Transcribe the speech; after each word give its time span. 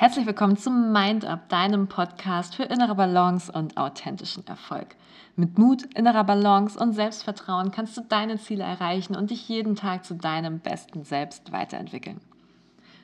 Herzlich 0.00 0.26
willkommen 0.26 0.56
zum 0.56 0.92
Mind 0.92 1.24
Up, 1.24 1.48
deinem 1.48 1.88
Podcast 1.88 2.54
für 2.54 2.62
innere 2.62 2.94
Balance 2.94 3.50
und 3.50 3.76
authentischen 3.76 4.46
Erfolg. 4.46 4.94
Mit 5.34 5.58
Mut, 5.58 5.92
innerer 5.96 6.22
Balance 6.22 6.78
und 6.78 6.92
Selbstvertrauen 6.92 7.72
kannst 7.72 7.96
du 7.96 8.02
deine 8.02 8.38
Ziele 8.38 8.62
erreichen 8.62 9.16
und 9.16 9.30
dich 9.30 9.48
jeden 9.48 9.74
Tag 9.74 10.04
zu 10.04 10.14
deinem 10.14 10.60
besten 10.60 11.02
Selbst 11.02 11.50
weiterentwickeln. 11.50 12.20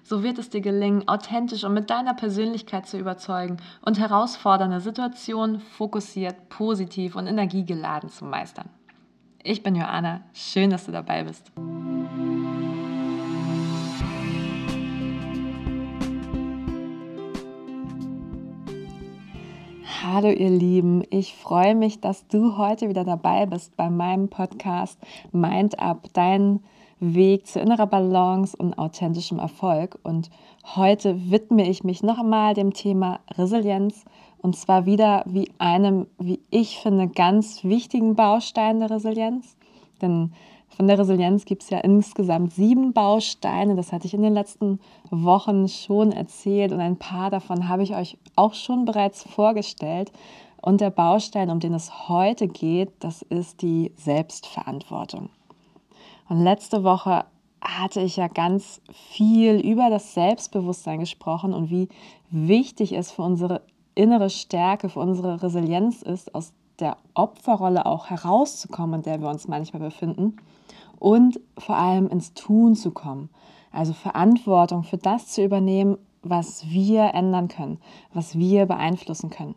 So 0.04 0.22
wird 0.22 0.38
es 0.38 0.50
dir 0.50 0.60
gelingen, 0.60 1.08
authentisch 1.08 1.64
und 1.64 1.74
mit 1.74 1.90
deiner 1.90 2.14
Persönlichkeit 2.14 2.86
zu 2.86 2.96
überzeugen 2.96 3.56
und 3.84 3.98
herausfordernde 3.98 4.78
Situationen 4.78 5.58
fokussiert, 5.58 6.48
positiv 6.48 7.16
und 7.16 7.26
energiegeladen 7.26 8.08
zu 8.08 8.24
meistern. 8.24 8.68
Ich 9.42 9.64
bin 9.64 9.74
Joanna, 9.74 10.20
schön, 10.32 10.70
dass 10.70 10.86
du 10.86 10.92
dabei 10.92 11.24
bist. 11.24 11.50
Hallo 20.06 20.28
ihr 20.28 20.50
Lieben, 20.50 21.02
ich 21.08 21.34
freue 21.34 21.74
mich, 21.74 21.98
dass 21.98 22.26
du 22.26 22.58
heute 22.58 22.90
wieder 22.90 23.04
dabei 23.04 23.46
bist 23.46 23.74
bei 23.74 23.88
meinem 23.88 24.28
Podcast 24.28 24.98
Mind 25.32 25.78
Up, 25.78 26.08
dein 26.12 26.60
Weg 27.00 27.46
zu 27.46 27.58
innerer 27.58 27.86
Balance 27.86 28.54
und 28.54 28.76
authentischem 28.76 29.38
Erfolg. 29.38 29.98
Und 30.02 30.28
heute 30.76 31.30
widme 31.30 31.66
ich 31.66 31.84
mich 31.84 32.02
noch 32.02 32.18
einmal 32.18 32.52
dem 32.52 32.74
Thema 32.74 33.20
Resilienz 33.30 34.04
und 34.42 34.56
zwar 34.56 34.84
wieder 34.84 35.24
wie 35.26 35.50
einem, 35.56 36.06
wie 36.18 36.40
ich 36.50 36.80
finde, 36.80 37.08
ganz 37.08 37.64
wichtigen 37.64 38.14
Baustein 38.14 38.80
der 38.80 38.90
Resilienz. 38.90 39.56
Denn 40.02 40.34
von 40.76 40.88
der 40.88 40.98
Resilienz 40.98 41.44
gibt 41.44 41.62
es 41.62 41.70
ja 41.70 41.78
insgesamt 41.78 42.52
sieben 42.52 42.92
Bausteine. 42.92 43.76
Das 43.76 43.92
hatte 43.92 44.06
ich 44.06 44.14
in 44.14 44.22
den 44.22 44.34
letzten 44.34 44.80
Wochen 45.10 45.68
schon 45.68 46.12
erzählt 46.12 46.72
und 46.72 46.80
ein 46.80 46.96
paar 46.96 47.30
davon 47.30 47.68
habe 47.68 47.82
ich 47.82 47.94
euch 47.94 48.18
auch 48.36 48.54
schon 48.54 48.84
bereits 48.84 49.22
vorgestellt. 49.22 50.10
Und 50.60 50.80
der 50.80 50.90
Baustein, 50.90 51.50
um 51.50 51.60
den 51.60 51.74
es 51.74 52.08
heute 52.08 52.48
geht, 52.48 52.90
das 53.00 53.22
ist 53.22 53.62
die 53.62 53.92
Selbstverantwortung. 53.96 55.28
Und 56.28 56.42
letzte 56.42 56.84
Woche 56.84 57.24
hatte 57.60 58.00
ich 58.00 58.16
ja 58.16 58.28
ganz 58.28 58.80
viel 58.92 59.60
über 59.60 59.90
das 59.90 60.14
Selbstbewusstsein 60.14 61.00
gesprochen 61.00 61.52
und 61.52 61.70
wie 61.70 61.88
wichtig 62.30 62.92
es 62.92 63.10
für 63.10 63.22
unsere 63.22 63.62
innere 63.94 64.30
Stärke, 64.30 64.88
für 64.88 65.00
unsere 65.00 65.42
Resilienz 65.42 66.02
ist, 66.02 66.34
aus 66.34 66.52
der 66.80 66.96
Opferrolle 67.14 67.86
auch 67.86 68.10
herauszukommen, 68.10 68.96
in 68.96 69.02
der 69.02 69.20
wir 69.20 69.28
uns 69.28 69.48
manchmal 69.48 69.82
befinden 69.82 70.36
und 70.98 71.40
vor 71.58 71.76
allem 71.76 72.08
ins 72.08 72.34
Tun 72.34 72.74
zu 72.74 72.90
kommen. 72.90 73.30
Also 73.72 73.92
Verantwortung 73.92 74.84
für 74.84 74.98
das 74.98 75.28
zu 75.28 75.44
übernehmen, 75.44 75.98
was 76.22 76.68
wir 76.70 77.14
ändern 77.14 77.48
können, 77.48 77.78
was 78.12 78.38
wir 78.38 78.66
beeinflussen 78.66 79.30
können. 79.30 79.54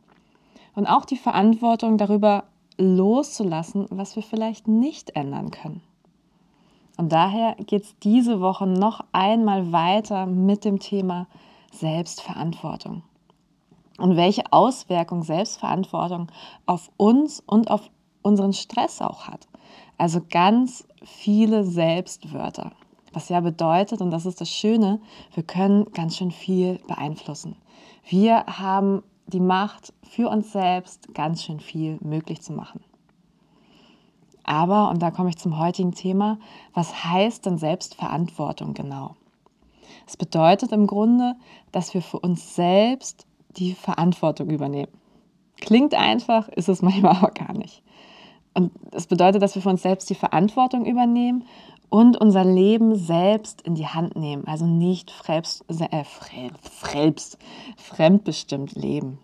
Und 0.75 0.87
auch 0.87 1.05
die 1.05 1.17
Verantwortung 1.17 1.97
darüber 1.97 2.43
loszulassen, 2.77 3.87
was 3.89 4.15
wir 4.15 4.23
vielleicht 4.23 4.67
nicht 4.67 5.15
ändern 5.15 5.51
können. 5.51 5.81
Und 6.97 7.11
daher 7.11 7.55
geht 7.55 7.83
es 7.83 7.95
diese 7.99 8.41
Woche 8.41 8.65
noch 8.67 9.03
einmal 9.11 9.71
weiter 9.71 10.25
mit 10.25 10.65
dem 10.65 10.79
Thema 10.79 11.27
Selbstverantwortung. 11.71 13.03
Und 13.97 14.15
welche 14.15 14.51
Auswirkung 14.53 15.23
Selbstverantwortung 15.23 16.27
auf 16.65 16.89
uns 16.97 17.41
und 17.45 17.71
auf 17.71 17.89
unseren 18.21 18.53
Stress 18.53 19.01
auch 19.01 19.27
hat. 19.27 19.47
Also 19.97 20.21
ganz 20.29 20.87
viele 21.03 21.63
Selbstwörter. 21.63 22.71
Was 23.13 23.29
ja 23.29 23.39
bedeutet, 23.39 24.01
und 24.01 24.11
das 24.11 24.25
ist 24.25 24.41
das 24.41 24.49
Schöne, 24.49 24.99
wir 25.33 25.43
können 25.43 25.91
ganz 25.93 26.17
schön 26.17 26.31
viel 26.31 26.79
beeinflussen. 26.87 27.55
Wir 28.05 28.45
haben 28.45 29.01
die 29.27 29.39
Macht, 29.39 29.93
für 30.03 30.29
uns 30.29 30.51
selbst 30.51 31.13
ganz 31.13 31.43
schön 31.43 31.59
viel 31.59 31.97
möglich 32.01 32.41
zu 32.41 32.53
machen. 32.53 32.81
Aber, 34.43 34.89
und 34.89 35.01
da 35.01 35.11
komme 35.11 35.29
ich 35.29 35.37
zum 35.37 35.59
heutigen 35.59 35.93
Thema, 35.93 36.39
was 36.73 37.03
heißt 37.03 37.45
denn 37.45 37.57
Selbstverantwortung 37.57 38.73
genau? 38.73 39.15
Es 40.05 40.15
bedeutet 40.15 40.71
im 40.71 40.87
Grunde, 40.87 41.35
dass 41.73 41.93
wir 41.93 42.01
für 42.01 42.19
uns 42.19 42.55
selbst 42.55 43.26
die 43.57 43.73
Verantwortung 43.73 44.49
übernehmen. 44.49 44.91
Klingt 45.57 45.95
einfach, 45.95 46.47
ist 46.49 46.69
es 46.69 46.81
manchmal 46.81 47.17
aber 47.17 47.31
gar 47.31 47.53
nicht. 47.53 47.83
Und 48.53 48.71
es 48.91 49.07
bedeutet, 49.07 49.41
dass 49.41 49.55
wir 49.55 49.61
für 49.61 49.69
uns 49.69 49.83
selbst 49.83 50.09
die 50.09 50.15
Verantwortung 50.15 50.85
übernehmen 50.85 51.45
und 51.89 52.17
unser 52.17 52.43
Leben 52.43 52.95
selbst 52.95 53.61
in 53.61 53.75
die 53.75 53.87
Hand 53.87 54.15
nehmen. 54.15 54.47
Also 54.47 54.65
nicht 54.65 55.11
fremd, 55.11 55.61
äh, 55.91 56.03
fremd, 56.03 57.37
fremdbestimmt 57.77 58.73
leben. 58.73 59.19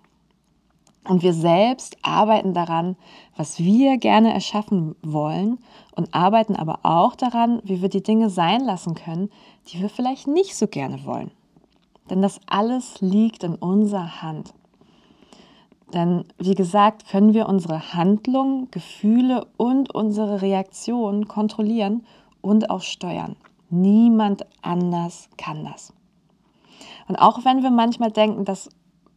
Und 1.05 1.21
wir 1.21 1.33
selbst 1.33 1.97
arbeiten 2.01 2.53
daran, 2.53 2.95
was 3.35 3.59
wir 3.59 3.97
gerne 3.97 4.33
erschaffen 4.33 4.95
wollen 5.01 5.59
und 5.95 6.13
arbeiten 6.13 6.55
aber 6.55 6.79
auch 6.83 7.15
daran, 7.15 7.61
wie 7.65 7.81
wir 7.81 7.89
die 7.89 8.03
Dinge 8.03 8.29
sein 8.29 8.63
lassen 8.63 8.95
können, 8.95 9.29
die 9.67 9.81
wir 9.81 9.89
vielleicht 9.89 10.27
nicht 10.27 10.55
so 10.55 10.67
gerne 10.67 11.03
wollen. 11.05 11.31
Denn 12.09 12.21
das 12.21 12.39
alles 12.47 13.01
liegt 13.01 13.43
in 13.43 13.55
unserer 13.55 14.21
Hand. 14.21 14.53
Denn 15.93 16.25
wie 16.37 16.55
gesagt, 16.55 17.07
können 17.07 17.33
wir 17.33 17.47
unsere 17.47 17.93
Handlungen, 17.93 18.69
Gefühle 18.71 19.45
und 19.57 19.93
unsere 19.93 20.41
Reaktionen 20.41 21.27
kontrollieren 21.27 22.05
und 22.41 22.69
auch 22.69 22.81
steuern. 22.81 23.35
Niemand 23.69 24.45
anders 24.61 25.29
kann 25.37 25.63
das. 25.63 25.93
Und 27.07 27.17
auch 27.17 27.45
wenn 27.45 27.63
wir 27.63 27.71
manchmal 27.71 28.11
denken, 28.11 28.45
dass 28.45 28.69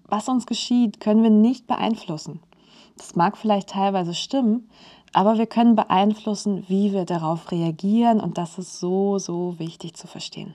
was 0.08 0.28
uns 0.28 0.46
geschieht, 0.46 1.00
können 1.00 1.22
wir 1.22 1.30
nicht 1.30 1.66
beeinflussen. 1.66 2.40
Das 2.96 3.16
mag 3.16 3.36
vielleicht 3.36 3.70
teilweise 3.70 4.14
stimmen, 4.14 4.68
aber 5.12 5.38
wir 5.38 5.46
können 5.46 5.76
beeinflussen, 5.76 6.64
wie 6.68 6.92
wir 6.92 7.04
darauf 7.04 7.50
reagieren 7.50 8.20
und 8.20 8.38
das 8.38 8.58
ist 8.58 8.78
so, 8.78 9.18
so 9.18 9.58
wichtig 9.58 9.94
zu 9.94 10.06
verstehen. 10.06 10.54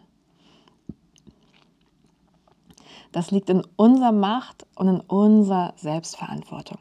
Das 3.11 3.31
liegt 3.31 3.49
in 3.49 3.63
unserer 3.75 4.11
Macht 4.11 4.65
und 4.75 4.87
in 4.87 4.99
unserer 5.01 5.73
Selbstverantwortung. 5.75 6.77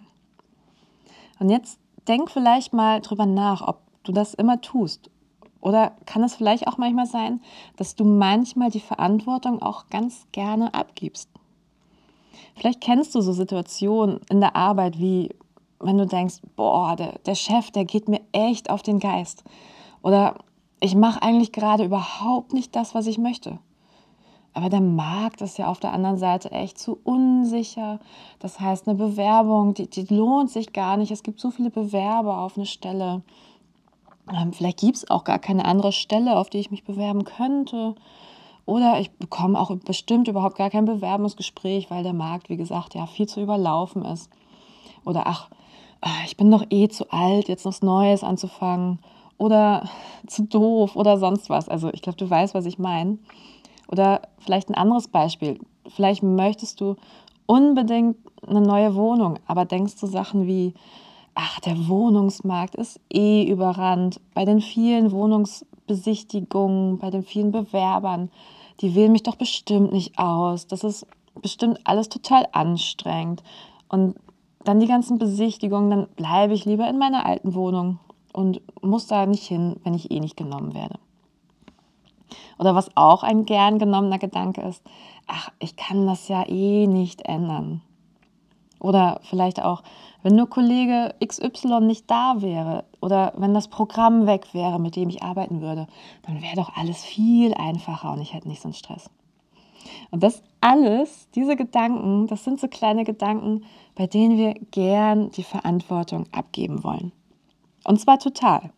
Und 1.39 1.51
jetzt 1.51 1.81
denk 2.07 2.31
vielleicht 2.31 2.73
mal 2.73 3.01
drüber 3.01 3.27
nach, 3.27 3.67
ob 3.67 3.83
du 4.05 4.13
das 4.13 4.35
immer 4.35 4.61
tust. 4.61 5.11
Oder 5.61 5.93
kann 6.07 6.23
es 6.23 6.35
vielleicht 6.35 6.67
auch 6.67 6.79
manchmal 6.79 7.07
sein, 7.07 7.41
dass 7.77 7.95
du 7.95 8.05
manchmal 8.05 8.71
die 8.71 8.81
Verantwortung 8.81 9.61
auch 9.61 9.89
ganz 9.89 10.27
gerne 10.33 10.73
abgibst? 10.73 11.29
Vielleicht 12.55 12.81
kennst 12.81 13.15
du 13.15 13.21
so 13.21 13.33
Situationen 13.33 14.21
in 14.31 14.41
der 14.41 14.57
Arbeit 14.57 14.99
wie, 14.99 15.31
wenn 15.79 15.99
du 15.99 16.07
denkst, 16.07 16.37
boah, 16.57 16.97
der, 16.97 17.19
der 17.21 17.35
Chef, 17.35 17.71
der 17.71 17.85
geht 17.85 18.09
mir 18.09 18.21
echt 18.33 18.71
auf 18.71 18.83
den 18.83 19.01
Geist. 19.01 19.45
Oder 20.03 20.37
ich 20.81 20.95
mache 20.95 21.23
eigentlich 21.23 21.53
gerade 21.53 21.85
überhaupt 21.85 22.53
nicht 22.53 22.75
das, 22.75 22.95
was 22.95 23.07
ich 23.07 23.19
möchte. 23.19 23.59
Aber 24.53 24.69
der 24.69 24.81
Markt 24.81 25.43
ist 25.43 25.59
ja 25.59 25.69
auf 25.69 25.79
der 25.79 25.93
anderen 25.93 26.19
Seite 26.19 26.51
echt 26.51 26.79
zu 26.79 26.99
unsicher. 27.05 28.01
Das 28.41 28.59
heißt, 28.59 28.89
eine 28.89 28.97
Bewerbung, 28.97 29.75
die, 29.75 29.89
die 29.89 30.13
lohnt 30.13 30.51
sich 30.51 30.73
gar 30.73 30.97
nicht. 30.97 31.13
Es 31.13 31.23
gibt 31.23 31.41
so 31.41 31.51
viele 31.51 31.71
Bewerber 31.71 32.39
auf 32.39 32.57
eine 32.57 32.67
Stelle. 32.67 33.23
Ähm, 34.33 34.53
vielleicht 34.53 34.81
gibt 34.81 34.97
es 34.97 35.11
auch 35.11 35.25
gar 35.25 35.39
keine 35.39 35.65
andere 35.65 35.93
Stelle, 35.93 36.37
auf 36.37 36.51
die 36.51 36.59
ich 36.59 36.71
mich 36.71 36.85
bewerben 36.85 37.25
könnte. 37.25 37.95
Oder 38.67 39.01
ich 39.01 39.11
bekomme 39.13 39.59
auch 39.59 39.75
bestimmt 39.77 40.29
überhaupt 40.29 40.57
gar 40.57 40.71
kein 40.71 40.85
Bewerbungsgespräch, 40.85 41.91
weil 41.91 42.03
der 42.03 42.13
Markt, 42.13 42.49
wie 42.51 42.57
gesagt, 42.57 42.95
ja 42.95 43.07
viel 43.07 43.27
zu 43.27 43.41
überlaufen 43.41 44.05
ist. 44.05 44.31
Oder 45.05 45.27
ach, 45.27 45.49
ah, 46.01 46.25
ich 46.27 46.37
bin 46.37 46.51
doch 46.51 46.65
eh 46.71 46.89
zu 46.89 47.11
alt, 47.11 47.49
jetzt 47.49 47.65
was 47.65 47.83
Neues 47.83 48.25
anzufangen. 48.25 48.99
Oder 49.39 49.89
zu 50.27 50.43
doof 50.43 50.97
oder 50.97 51.19
sonst 51.19 51.51
was. 51.51 51.69
Also 51.69 51.91
ich 51.93 52.03
glaube, 52.03 52.19
du 52.19 52.29
weißt, 52.29 52.55
was 52.55 52.67
ich 52.67 52.79
meine. 52.79 53.19
Oder 53.91 54.23
vielleicht 54.39 54.69
ein 54.69 54.75
anderes 54.75 55.09
Beispiel. 55.09 55.59
Vielleicht 55.89 56.23
möchtest 56.23 56.81
du 56.81 56.97
unbedingt 57.47 58.17
eine 58.47 58.61
neue 58.61 58.95
Wohnung, 58.95 59.39
aber 59.47 59.65
denkst 59.65 59.99
du 60.01 60.07
Sachen 60.07 60.47
wie, 60.47 60.75
ach, 61.35 61.61
der 61.61 61.89
Wohnungsmarkt 61.89 62.77
ist 62.77 63.01
eh 63.13 63.45
überrannt. 63.45 64.21
Bei 64.35 64.45
den 64.45 64.61
vielen 64.61 65.11
Wohnungsbesichtigungen, 65.11 66.99
bei 66.99 67.11
den 67.11 67.23
vielen 67.23 67.51
Bewerbern, 67.51 68.31
die 68.81 68.95
wählen 68.95 69.13
mich 69.13 69.25
doch 69.25 69.37
bestimmt 69.37 69.93
nicht 69.93 70.19
aus. 70.19 70.67
Das 70.67 70.85
ist 70.85 71.07
bestimmt 71.43 71.81
alles 71.85 72.09
total 72.09 72.47
anstrengend. 72.53 73.43
Und 73.89 74.15
dann 74.65 74.81
die 74.81 74.87
ganzen 74.87 75.19
Besichtigungen, 75.19 75.91
dann 75.91 76.07
bleibe 76.17 76.55
ich 76.55 76.65
lieber 76.65 76.89
in 76.89 76.99
meiner 76.99 77.27
alten 77.27 77.55
Wohnung 77.55 77.99
und 78.33 78.61
muss 78.83 79.07
da 79.07 79.27
nicht 79.27 79.45
hin, 79.45 79.77
wenn 79.83 79.95
ich 79.95 80.11
eh 80.11 80.21
nicht 80.21 80.37
genommen 80.37 80.75
werde. 80.75 80.99
Oder 82.59 82.75
was 82.75 82.97
auch 82.97 83.23
ein 83.23 83.45
gern 83.45 83.79
genommener 83.79 84.19
Gedanke 84.19 84.61
ist, 84.63 84.83
ach, 85.27 85.51
ich 85.59 85.77
kann 85.77 86.07
das 86.07 86.29
ja 86.29 86.47
eh 86.49 86.87
nicht 86.87 87.23
ändern. 87.23 87.83
Oder 88.81 89.21
vielleicht 89.23 89.63
auch, 89.63 89.83
wenn 90.23 90.37
nur 90.37 90.49
Kollege 90.49 91.15
XY 91.25 91.81
nicht 91.81 92.11
da 92.11 92.41
wäre 92.41 92.85
oder 93.01 93.33
wenn 93.37 93.55
das 93.55 93.69
Programm 93.69 94.27
weg 94.27 94.53
wäre, 94.53 94.79
mit 94.79 94.97
dem 94.97 95.09
ich 95.11 95.23
arbeiten 95.23 95.61
würde, 95.61 95.87
dann 96.23 96.43
wäre 96.43 96.57
doch 96.57 96.77
alles 96.77 97.05
viel 97.05 97.55
einfacher 97.55 98.13
und 98.13 98.21
ich 98.21 98.33
hätte 98.33 98.49
nicht 98.49 98.63
so 98.63 98.69
einen 98.69 98.75
Stress. 98.75 99.11
Und 100.11 100.23
das 100.23 100.43
alles, 100.61 101.29
diese 101.35 101.57
Gedanken, 101.57 102.27
das 102.27 102.45
sind 102.45 102.61
so 102.61 102.69
kleine 102.69 103.05
Gedanken, 103.05 103.65
bei 103.95 104.07
denen 104.07 104.37
wir 104.37 104.55
gern 104.71 105.31
die 105.31 105.43
Verantwortung 105.43 106.27
abgeben 106.33 106.85
wollen. 106.85 107.13
Und 107.85 108.01
zwar 108.01 108.19
total. 108.19 108.71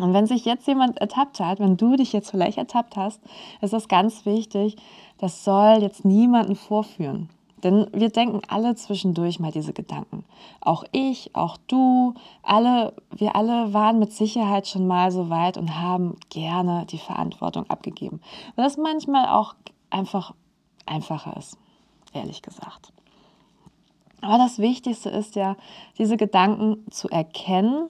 Und 0.00 0.14
wenn 0.14 0.26
sich 0.26 0.44
jetzt 0.44 0.66
jemand 0.66 0.98
ertappt 0.98 1.40
hat, 1.40 1.60
wenn 1.60 1.76
du 1.76 1.96
dich 1.96 2.12
jetzt 2.12 2.30
vielleicht 2.30 2.58
ertappt 2.58 2.96
hast, 2.96 3.20
ist 3.60 3.72
das 3.72 3.88
ganz 3.88 4.24
wichtig, 4.26 4.76
das 5.18 5.44
soll 5.44 5.78
jetzt 5.80 6.04
niemanden 6.04 6.56
vorführen. 6.56 7.28
Denn 7.62 7.86
wir 7.92 8.08
denken 8.08 8.40
alle 8.48 8.74
zwischendurch 8.74 9.38
mal 9.38 9.52
diese 9.52 9.74
Gedanken. 9.74 10.24
Auch 10.62 10.84
ich, 10.92 11.34
auch 11.34 11.58
du, 11.66 12.14
alle, 12.42 12.94
wir 13.10 13.36
alle 13.36 13.74
waren 13.74 13.98
mit 13.98 14.12
Sicherheit 14.12 14.66
schon 14.66 14.86
mal 14.86 15.10
so 15.10 15.28
weit 15.28 15.58
und 15.58 15.78
haben 15.78 16.16
gerne 16.30 16.86
die 16.86 16.98
Verantwortung 16.98 17.68
abgegeben. 17.68 18.20
Weil 18.56 18.64
das 18.64 18.78
manchmal 18.78 19.28
auch 19.28 19.54
einfach 19.90 20.34
einfacher 20.86 21.36
ist, 21.36 21.58
ehrlich 22.14 22.40
gesagt. 22.40 22.92
Aber 24.22 24.38
das 24.38 24.58
Wichtigste 24.58 25.10
ist 25.10 25.34
ja, 25.34 25.56
diese 25.98 26.16
Gedanken 26.16 26.84
zu 26.90 27.08
erkennen 27.08 27.88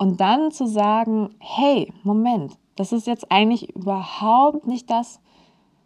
und 0.00 0.18
dann 0.18 0.50
zu 0.50 0.66
sagen, 0.66 1.28
hey, 1.40 1.92
Moment, 2.04 2.56
das 2.74 2.90
ist 2.90 3.06
jetzt 3.06 3.30
eigentlich 3.30 3.76
überhaupt 3.76 4.66
nicht 4.66 4.88
das, 4.88 5.20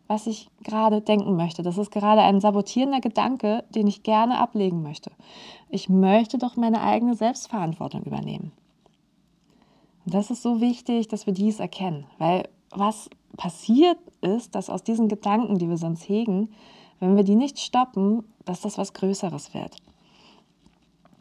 was 0.06 0.28
ich 0.28 0.48
gerade 0.62 1.00
denken 1.00 1.34
möchte. 1.34 1.64
Das 1.64 1.78
ist 1.78 1.90
gerade 1.90 2.20
ein 2.20 2.40
sabotierender 2.40 3.00
Gedanke, 3.00 3.64
den 3.70 3.88
ich 3.88 4.04
gerne 4.04 4.38
ablegen 4.38 4.84
möchte. 4.84 5.10
Ich 5.68 5.88
möchte 5.88 6.38
doch 6.38 6.54
meine 6.54 6.80
eigene 6.82 7.16
Selbstverantwortung 7.16 8.04
übernehmen. 8.04 8.52
Und 10.06 10.14
das 10.14 10.30
ist 10.30 10.42
so 10.42 10.60
wichtig, 10.60 11.08
dass 11.08 11.26
wir 11.26 11.34
dies 11.34 11.58
erkennen, 11.58 12.06
weil 12.18 12.48
was 12.70 13.10
passiert 13.36 13.98
ist, 14.20 14.54
dass 14.54 14.70
aus 14.70 14.84
diesen 14.84 15.08
Gedanken, 15.08 15.58
die 15.58 15.68
wir 15.68 15.76
sonst 15.76 16.08
hegen, 16.08 16.50
wenn 17.00 17.16
wir 17.16 17.24
die 17.24 17.34
nicht 17.34 17.58
stoppen, 17.58 18.22
dass 18.44 18.60
das 18.60 18.78
was 18.78 18.92
Größeres 18.92 19.54
wird. 19.54 19.76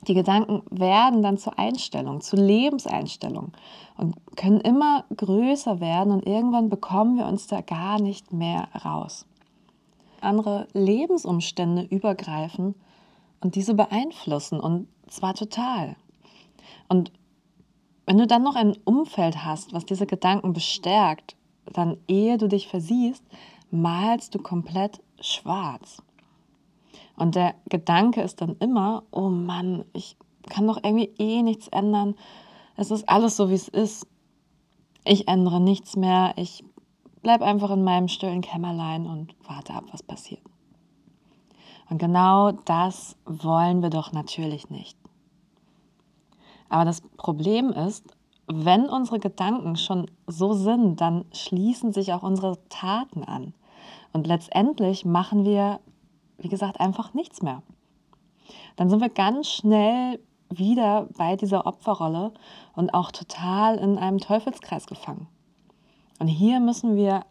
Die 0.07 0.13
Gedanken 0.13 0.63
werden 0.69 1.21
dann 1.21 1.37
zur 1.37 1.57
Einstellung, 1.57 2.21
zur 2.21 2.39
Lebenseinstellung 2.39 3.53
und 3.97 4.15
können 4.35 4.59
immer 4.59 5.05
größer 5.15 5.79
werden 5.79 6.11
und 6.11 6.25
irgendwann 6.25 6.69
bekommen 6.69 7.17
wir 7.17 7.25
uns 7.25 7.47
da 7.47 7.61
gar 7.61 8.01
nicht 8.01 8.33
mehr 8.33 8.67
raus. 8.83 9.25
Andere 10.19 10.67
Lebensumstände 10.73 11.83
übergreifen 11.83 12.75
und 13.41 13.55
diese 13.55 13.73
beeinflussen 13.73 14.59
und 14.59 14.87
zwar 15.07 15.35
total. 15.35 15.95
Und 16.89 17.11
wenn 18.05 18.17
du 18.17 18.27
dann 18.27 18.43
noch 18.43 18.55
ein 18.55 18.75
Umfeld 18.83 19.45
hast, 19.45 19.73
was 19.73 19.85
diese 19.85 20.05
Gedanken 20.05 20.53
bestärkt, 20.53 21.35
dann 21.71 21.97
ehe 22.07 22.37
du 22.37 22.47
dich 22.47 22.67
versiehst, 22.67 23.23
malst 23.71 24.35
du 24.35 24.39
komplett 24.39 25.01
schwarz. 25.21 26.01
Und 27.15 27.35
der 27.35 27.55
Gedanke 27.69 28.21
ist 28.21 28.41
dann 28.41 28.55
immer, 28.57 29.03
oh 29.11 29.29
Mann, 29.29 29.85
ich 29.93 30.17
kann 30.49 30.67
doch 30.67 30.77
irgendwie 30.83 31.11
eh 31.17 31.41
nichts 31.41 31.67
ändern. 31.67 32.15
Es 32.75 32.91
ist 32.91 33.07
alles 33.07 33.37
so, 33.37 33.49
wie 33.49 33.55
es 33.55 33.67
ist. 33.67 34.07
Ich 35.05 35.27
ändere 35.27 35.59
nichts 35.59 35.95
mehr. 35.95 36.33
Ich 36.37 36.63
bleibe 37.21 37.45
einfach 37.45 37.71
in 37.71 37.83
meinem 37.83 38.07
stillen 38.07 38.41
Kämmerlein 38.41 39.05
und 39.05 39.35
warte 39.47 39.73
ab, 39.73 39.85
was 39.91 40.03
passiert. 40.03 40.41
Und 41.89 41.99
genau 41.99 42.51
das 42.51 43.17
wollen 43.25 43.81
wir 43.81 43.89
doch 43.89 44.11
natürlich 44.11 44.69
nicht. 44.69 44.97
Aber 46.69 46.85
das 46.85 47.01
Problem 47.17 47.69
ist, 47.69 48.05
wenn 48.47 48.89
unsere 48.89 49.19
Gedanken 49.19 49.75
schon 49.75 50.09
so 50.27 50.53
sind, 50.53 50.99
dann 50.99 51.25
schließen 51.31 51.93
sich 51.93 52.13
auch 52.13 52.23
unsere 52.23 52.57
Taten 52.69 53.23
an. 53.23 53.53
Und 54.11 54.27
letztendlich 54.27 55.05
machen 55.05 55.45
wir 55.45 55.79
wie 56.43 56.49
gesagt, 56.49 56.79
einfach 56.79 57.13
nichts 57.13 57.41
mehr. 57.41 57.63
Dann 58.75 58.89
sind 58.89 59.01
wir 59.01 59.09
ganz 59.09 59.49
schnell 59.49 60.19
wieder 60.49 61.07
bei 61.17 61.35
dieser 61.35 61.65
Opferrolle 61.65 62.33
und 62.75 62.93
auch 62.93 63.11
total 63.11 63.77
in 63.77 63.97
einem 63.97 64.19
Teufelskreis 64.19 64.85
gefangen. 64.85 65.27
Und 66.19 66.27
hier 66.27 66.59
müssen 66.59 66.95
wir 66.95 67.25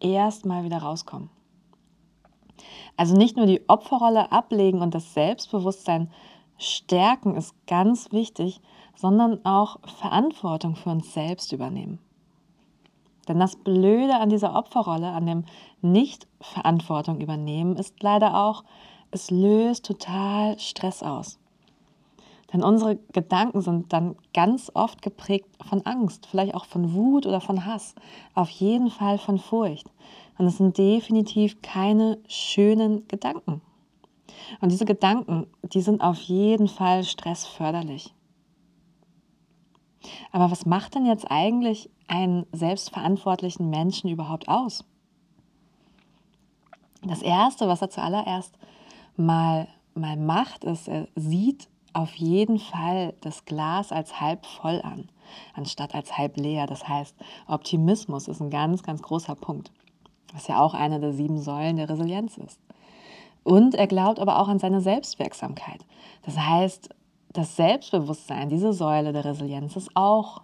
erst 0.00 0.46
mal 0.46 0.64
wieder 0.64 0.78
rauskommen. 0.78 1.30
Also 2.96 3.16
nicht 3.16 3.36
nur 3.36 3.46
die 3.46 3.68
Opferrolle 3.68 4.32
ablegen 4.32 4.80
und 4.80 4.94
das 4.94 5.14
Selbstbewusstsein 5.14 6.10
stärken 6.58 7.34
ist 7.36 7.54
ganz 7.66 8.12
wichtig, 8.12 8.60
sondern 8.94 9.44
auch 9.44 9.78
Verantwortung 9.98 10.76
für 10.76 10.90
uns 10.90 11.12
selbst 11.12 11.52
übernehmen. 11.52 11.98
Denn 13.28 13.38
das 13.38 13.56
Blöde 13.56 14.16
an 14.16 14.30
dieser 14.30 14.54
Opferrolle, 14.54 15.08
an 15.08 15.26
dem 15.26 15.44
Nicht-Verantwortung 15.80 17.20
übernehmen, 17.20 17.76
ist 17.76 18.02
leider 18.02 18.36
auch, 18.36 18.64
es 19.10 19.30
löst 19.30 19.84
total 19.84 20.58
Stress 20.58 21.02
aus. 21.02 21.38
Denn 22.52 22.62
unsere 22.62 22.96
Gedanken 23.12 23.62
sind 23.62 23.92
dann 23.92 24.16
ganz 24.34 24.70
oft 24.74 25.00
geprägt 25.00 25.48
von 25.66 25.82
Angst, 25.86 26.26
vielleicht 26.26 26.54
auch 26.54 26.66
von 26.66 26.92
Wut 26.92 27.26
oder 27.26 27.40
von 27.40 27.64
Hass, 27.64 27.94
auf 28.34 28.50
jeden 28.50 28.90
Fall 28.90 29.18
von 29.18 29.38
Furcht. 29.38 29.90
Und 30.36 30.46
es 30.46 30.58
sind 30.58 30.76
definitiv 30.76 31.62
keine 31.62 32.18
schönen 32.28 33.06
Gedanken. 33.08 33.62
Und 34.60 34.72
diese 34.72 34.84
Gedanken, 34.84 35.46
die 35.62 35.80
sind 35.80 36.02
auf 36.02 36.20
jeden 36.22 36.68
Fall 36.68 37.04
stressförderlich. 37.04 38.14
Aber 40.30 40.50
was 40.50 40.66
macht 40.66 40.94
denn 40.94 41.06
jetzt 41.06 41.30
eigentlich 41.30 41.90
einen 42.12 42.46
selbstverantwortlichen 42.52 43.70
Menschen 43.70 44.10
überhaupt 44.10 44.46
aus? 44.48 44.84
Das 47.02 47.22
Erste, 47.22 47.68
was 47.68 47.80
er 47.80 47.88
zuallererst 47.88 48.54
mal, 49.16 49.66
mal 49.94 50.18
macht, 50.18 50.62
ist, 50.64 50.88
er 50.88 51.08
sieht 51.16 51.68
auf 51.94 52.14
jeden 52.14 52.58
Fall 52.58 53.14
das 53.22 53.46
Glas 53.46 53.92
als 53.92 54.20
halb 54.20 54.44
voll 54.44 54.80
an, 54.82 55.08
anstatt 55.54 55.94
als 55.94 56.16
halb 56.18 56.36
leer. 56.36 56.66
Das 56.66 56.86
heißt, 56.86 57.16
Optimismus 57.48 58.28
ist 58.28 58.40
ein 58.40 58.50
ganz, 58.50 58.82
ganz 58.82 59.00
großer 59.00 59.34
Punkt, 59.34 59.72
was 60.34 60.48
ja 60.48 60.60
auch 60.60 60.74
eine 60.74 61.00
der 61.00 61.14
sieben 61.14 61.38
Säulen 61.38 61.76
der 61.76 61.88
Resilienz 61.88 62.36
ist. 62.36 62.60
Und 63.42 63.74
er 63.74 63.86
glaubt 63.86 64.20
aber 64.20 64.38
auch 64.38 64.48
an 64.48 64.58
seine 64.58 64.82
Selbstwirksamkeit. 64.82 65.84
Das 66.22 66.38
heißt, 66.38 66.90
das 67.32 67.56
Selbstbewusstsein, 67.56 68.50
diese 68.50 68.74
Säule 68.74 69.12
der 69.12 69.24
Resilienz, 69.24 69.76
ist 69.76 69.90
auch 69.94 70.42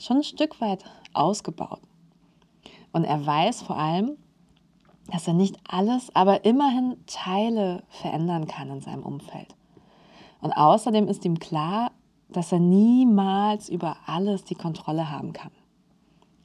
schon 0.00 0.18
ein 0.18 0.24
Stück 0.24 0.60
weit 0.60 0.84
ausgebaut. 1.12 1.80
Und 2.92 3.04
er 3.04 3.24
weiß 3.24 3.62
vor 3.62 3.76
allem, 3.76 4.16
dass 5.10 5.26
er 5.26 5.34
nicht 5.34 5.56
alles, 5.68 6.14
aber 6.14 6.44
immerhin 6.44 6.96
Teile 7.06 7.82
verändern 7.88 8.46
kann 8.46 8.70
in 8.70 8.80
seinem 8.80 9.02
Umfeld. 9.02 9.54
Und 10.40 10.52
außerdem 10.52 11.08
ist 11.08 11.24
ihm 11.24 11.38
klar, 11.38 11.92
dass 12.28 12.52
er 12.52 12.60
niemals 12.60 13.68
über 13.68 13.96
alles 14.06 14.44
die 14.44 14.54
Kontrolle 14.54 15.10
haben 15.10 15.32
kann. 15.32 15.50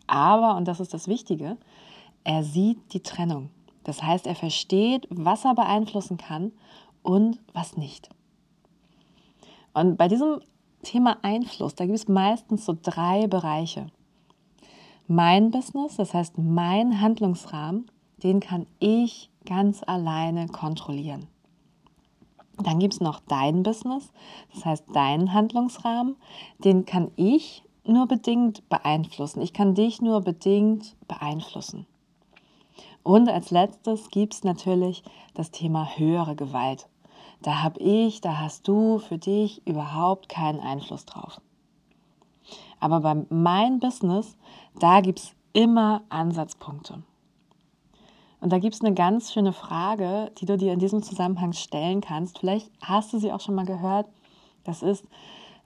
Aber, 0.07 0.55
und 0.55 0.67
das 0.67 0.79
ist 0.79 0.93
das 0.93 1.07
Wichtige, 1.07 1.57
er 2.23 2.43
sieht 2.43 2.93
die 2.93 3.01
Trennung. 3.01 3.49
Das 3.83 4.01
heißt, 4.01 4.25
er 4.25 4.35
versteht, 4.35 5.07
was 5.09 5.45
er 5.45 5.53
beeinflussen 5.53 6.17
kann 6.17 6.51
und 7.03 7.39
was 7.53 7.77
nicht. 7.77 8.09
Und 9.73 9.97
bei 9.97 10.07
diesem 10.07 10.39
Thema 10.85 11.17
Einfluss, 11.23 11.75
da 11.75 11.85
gibt 11.85 11.97
es 11.97 12.07
meistens 12.07 12.65
so 12.65 12.77
drei 12.81 13.27
Bereiche. 13.27 13.87
Mein 15.07 15.51
Business, 15.51 15.97
das 15.97 16.13
heißt 16.13 16.37
mein 16.37 17.01
Handlungsrahmen, 17.01 17.91
den 18.23 18.39
kann 18.39 18.65
ich 18.79 19.29
ganz 19.45 19.83
alleine 19.85 20.47
kontrollieren. 20.47 21.27
Dann 22.63 22.79
gibt 22.79 22.93
es 22.93 23.01
noch 23.01 23.19
dein 23.27 23.63
Business, 23.63 24.11
das 24.53 24.65
heißt 24.65 24.85
deinen 24.93 25.33
Handlungsrahmen, 25.33 26.15
den 26.59 26.85
kann 26.85 27.11
ich 27.17 27.63
nur 27.83 28.07
bedingt 28.07 28.67
beeinflussen. 28.69 29.41
Ich 29.41 29.53
kann 29.53 29.75
dich 29.75 30.01
nur 30.01 30.21
bedingt 30.21 30.95
beeinflussen. 31.07 31.85
Und 33.03 33.29
als 33.29 33.51
letztes 33.51 34.09
gibt 34.09 34.33
es 34.33 34.43
natürlich 34.43 35.03
das 35.35 35.51
Thema 35.51 35.97
höhere 35.97 36.35
Gewalt. 36.35 36.87
Da 37.41 37.63
habe 37.63 37.79
ich, 37.79 38.21
da 38.21 38.39
hast 38.39 38.67
du 38.67 38.99
für 38.99 39.17
dich 39.17 39.65
überhaupt 39.67 40.29
keinen 40.29 40.59
Einfluss 40.59 41.05
drauf. 41.05 41.41
Aber 42.79 42.99
bei 43.01 43.15
meinem 43.29 43.79
Business, 43.79 44.37
da 44.79 45.01
gibt 45.01 45.19
es 45.19 45.35
immer 45.53 46.03
Ansatzpunkte. 46.09 47.03
Und 48.41 48.51
da 48.51 48.59
gibt 48.59 48.75
es 48.75 48.81
eine 48.81 48.93
ganz 48.93 49.33
schöne 49.33 49.53
Frage, 49.53 50.31
die 50.37 50.45
du 50.45 50.57
dir 50.57 50.73
in 50.73 50.79
diesem 50.79 51.01
Zusammenhang 51.01 51.53
stellen 51.53 52.01
kannst. 52.01 52.39
Vielleicht 52.39 52.69
hast 52.81 53.13
du 53.13 53.17
sie 53.17 53.31
auch 53.31 53.39
schon 53.39 53.55
mal 53.55 53.65
gehört. 53.65 54.07
Das 54.63 54.83
ist, 54.83 55.05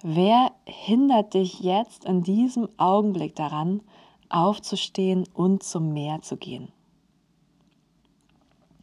wer 0.02 0.52
hindert 0.66 1.34
dich 1.34 1.60
jetzt 1.60 2.06
in 2.06 2.24
diesem 2.24 2.70
Augenblick 2.78 3.36
daran, 3.36 3.82
aufzustehen 4.30 5.28
und 5.34 5.64
zum 5.64 5.92
Meer 5.92 6.22
zu 6.22 6.38
gehen? 6.38 6.72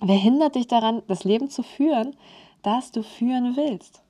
Wer 0.00 0.16
hindert 0.16 0.57
dich 0.57 0.66
daran, 0.66 1.02
das 1.07 1.25
Leben 1.25 1.49
zu 1.49 1.62
führen, 1.62 2.14
das 2.66 2.90
du 2.90 3.02
führen 3.02 3.56
willst. 3.56 4.02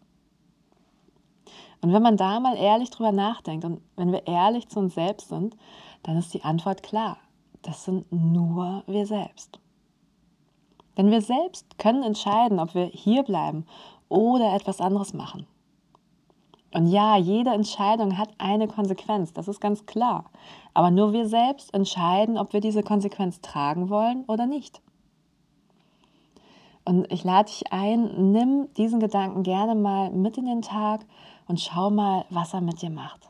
Und 1.82 1.92
wenn 1.92 2.02
man 2.02 2.16
da 2.16 2.40
mal 2.40 2.56
ehrlich 2.56 2.90
drüber 2.90 3.12
nachdenkt 3.12 3.64
und 3.64 3.82
wenn 3.96 4.12
wir 4.12 4.26
ehrlich 4.26 4.68
zu 4.68 4.80
uns 4.80 4.94
selbst 4.94 5.28
sind, 5.28 5.56
dann 6.02 6.16
ist 6.16 6.32
die 6.32 6.42
Antwort 6.42 6.82
klar. 6.82 7.18
Das 7.62 7.84
sind 7.84 8.10
nur 8.10 8.82
wir 8.86 9.06
selbst. 9.06 9.60
Denn 10.96 11.10
wir 11.10 11.20
selbst 11.20 11.78
können 11.78 12.02
entscheiden, 12.02 12.58
ob 12.58 12.74
wir 12.74 12.86
hier 12.86 13.22
bleiben 13.22 13.66
oder 14.08 14.54
etwas 14.54 14.80
anderes 14.80 15.12
machen. 15.12 15.46
Und 16.72 16.86
ja, 16.86 17.16
jede 17.16 17.50
Entscheidung 17.50 18.18
hat 18.18 18.30
eine 18.38 18.68
Konsequenz, 18.68 19.32
das 19.32 19.48
ist 19.48 19.60
ganz 19.60 19.86
klar. 19.86 20.30
Aber 20.74 20.90
nur 20.90 21.12
wir 21.12 21.28
selbst 21.28 21.72
entscheiden, 21.74 22.38
ob 22.38 22.52
wir 22.52 22.60
diese 22.60 22.82
Konsequenz 22.82 23.40
tragen 23.40 23.90
wollen 23.90 24.24
oder 24.26 24.46
nicht. 24.46 24.80
Und 26.86 27.12
ich 27.12 27.24
lade 27.24 27.50
dich 27.50 27.72
ein, 27.72 28.30
nimm 28.30 28.72
diesen 28.74 29.00
Gedanken 29.00 29.42
gerne 29.42 29.74
mal 29.74 30.10
mit 30.10 30.38
in 30.38 30.46
den 30.46 30.62
Tag 30.62 31.04
und 31.48 31.60
schau 31.60 31.90
mal, 31.90 32.24
was 32.30 32.54
er 32.54 32.60
mit 32.60 32.80
dir 32.80 32.90
macht. 32.90 33.28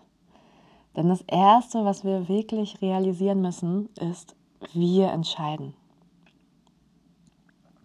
Denn 0.94 1.08
das 1.08 1.22
Erste, 1.22 1.84
was 1.84 2.04
wir 2.04 2.28
wirklich 2.28 2.82
realisieren 2.82 3.40
müssen, 3.40 3.88
ist, 3.98 4.36
wir 4.74 5.08
entscheiden. 5.08 5.74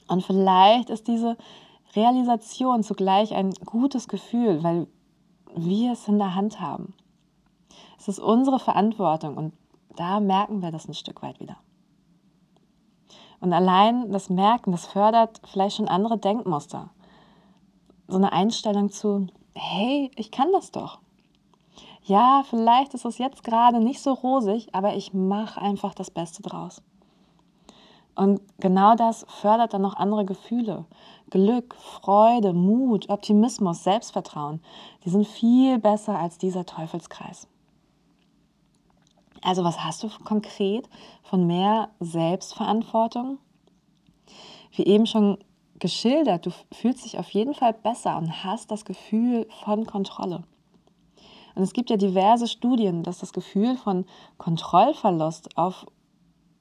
Und 0.09 0.23
vielleicht 0.23 0.89
ist 0.89 1.07
diese 1.07 1.37
Realisation 1.95 2.83
zugleich 2.83 3.33
ein 3.33 3.53
gutes 3.65 4.09
Gefühl, 4.09 4.63
weil 4.63 4.87
wir 5.55 5.93
es 5.93 6.05
in 6.07 6.17
der 6.17 6.35
Hand 6.35 6.59
haben. 6.59 6.93
Es 7.97 8.09
ist 8.09 8.19
unsere 8.19 8.59
Verantwortung 8.59 9.37
und 9.37 9.53
da 9.95 10.19
merken 10.19 10.61
wir 10.61 10.71
das 10.71 10.87
ein 10.87 10.93
Stück 10.93 11.21
weit 11.21 11.39
wieder. 11.39 11.57
Und 13.41 13.51
allein 13.53 14.11
das 14.11 14.29
Merken, 14.29 14.71
das 14.71 14.85
fördert 14.85 15.41
vielleicht 15.51 15.75
schon 15.77 15.87
andere 15.87 16.17
Denkmuster. 16.17 16.91
So 18.07 18.17
eine 18.17 18.31
Einstellung 18.31 18.91
zu, 18.91 19.27
hey, 19.55 20.11
ich 20.15 20.31
kann 20.31 20.51
das 20.53 20.71
doch. 20.71 20.99
Ja, 22.03 22.43
vielleicht 22.49 22.93
ist 22.93 23.05
es 23.05 23.17
jetzt 23.17 23.43
gerade 23.43 23.79
nicht 23.79 24.01
so 24.01 24.13
rosig, 24.13 24.69
aber 24.73 24.95
ich 24.95 25.13
mache 25.13 25.59
einfach 25.59 25.93
das 25.93 26.11
Beste 26.11 26.41
draus. 26.43 26.81
Und 28.15 28.41
genau 28.59 28.95
das 28.95 29.25
fördert 29.27 29.73
dann 29.73 29.81
noch 29.81 29.95
andere 29.95 30.25
Gefühle. 30.25 30.85
Glück, 31.29 31.75
Freude, 31.75 32.53
Mut, 32.53 33.09
Optimismus, 33.09 33.83
Selbstvertrauen. 33.83 34.61
Die 35.05 35.09
sind 35.09 35.25
viel 35.25 35.79
besser 35.79 36.19
als 36.19 36.37
dieser 36.37 36.65
Teufelskreis. 36.65 37.47
Also 39.41 39.63
was 39.63 39.83
hast 39.83 40.03
du 40.03 40.09
konkret 40.23 40.87
von 41.23 41.47
mehr 41.47 41.89
Selbstverantwortung? 41.99 43.39
Wie 44.71 44.85
eben 44.85 45.07
schon 45.07 45.37
geschildert, 45.79 46.45
du 46.45 46.51
fühlst 46.71 47.05
dich 47.05 47.17
auf 47.17 47.29
jeden 47.31 47.55
Fall 47.55 47.73
besser 47.73 48.17
und 48.17 48.43
hast 48.43 48.69
das 48.71 48.85
Gefühl 48.85 49.47
von 49.65 49.85
Kontrolle. 49.85 50.43
Und 51.55 51.63
es 51.63 51.73
gibt 51.73 51.89
ja 51.89 51.97
diverse 51.97 52.47
Studien, 52.47 53.03
dass 53.03 53.19
das 53.19 53.33
Gefühl 53.33 53.75
von 53.75 54.05
Kontrollverlust 54.37 55.57
auf 55.57 55.85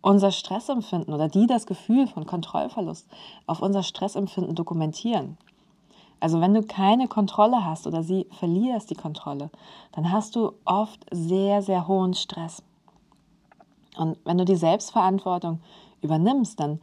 unser 0.02 0.32
Stressempfinden 0.32 1.12
oder 1.12 1.28
die 1.28 1.46
das 1.46 1.66
Gefühl 1.66 2.06
von 2.06 2.26
Kontrollverlust 2.26 3.06
auf 3.46 3.60
unser 3.60 3.82
Stressempfinden 3.82 4.54
dokumentieren. 4.54 5.37
Also 6.18 6.40
wenn 6.40 6.54
du 6.54 6.62
keine 6.62 7.08
Kontrolle 7.08 7.64
hast 7.64 7.87
oder 7.87 8.02
sie 8.02 8.26
verlierst 8.30 8.90
die 8.90 8.94
Kontrolle, 8.94 9.50
dann 9.92 10.10
hast 10.10 10.37
du 10.37 10.52
oft 10.64 11.04
sehr, 11.10 11.62
sehr 11.62 11.87
hohen 11.87 12.14
Stress. 12.14 12.62
Und 14.00 14.19
wenn 14.25 14.38
du 14.38 14.47
die 14.47 14.57
Selbstverantwortung 14.57 15.61
übernimmst, 16.00 16.59
dann 16.59 16.80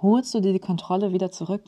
holst 0.00 0.32
du 0.34 0.40
dir 0.40 0.54
die 0.54 0.60
Kontrolle 0.60 1.12
wieder 1.12 1.30
zurück. 1.30 1.62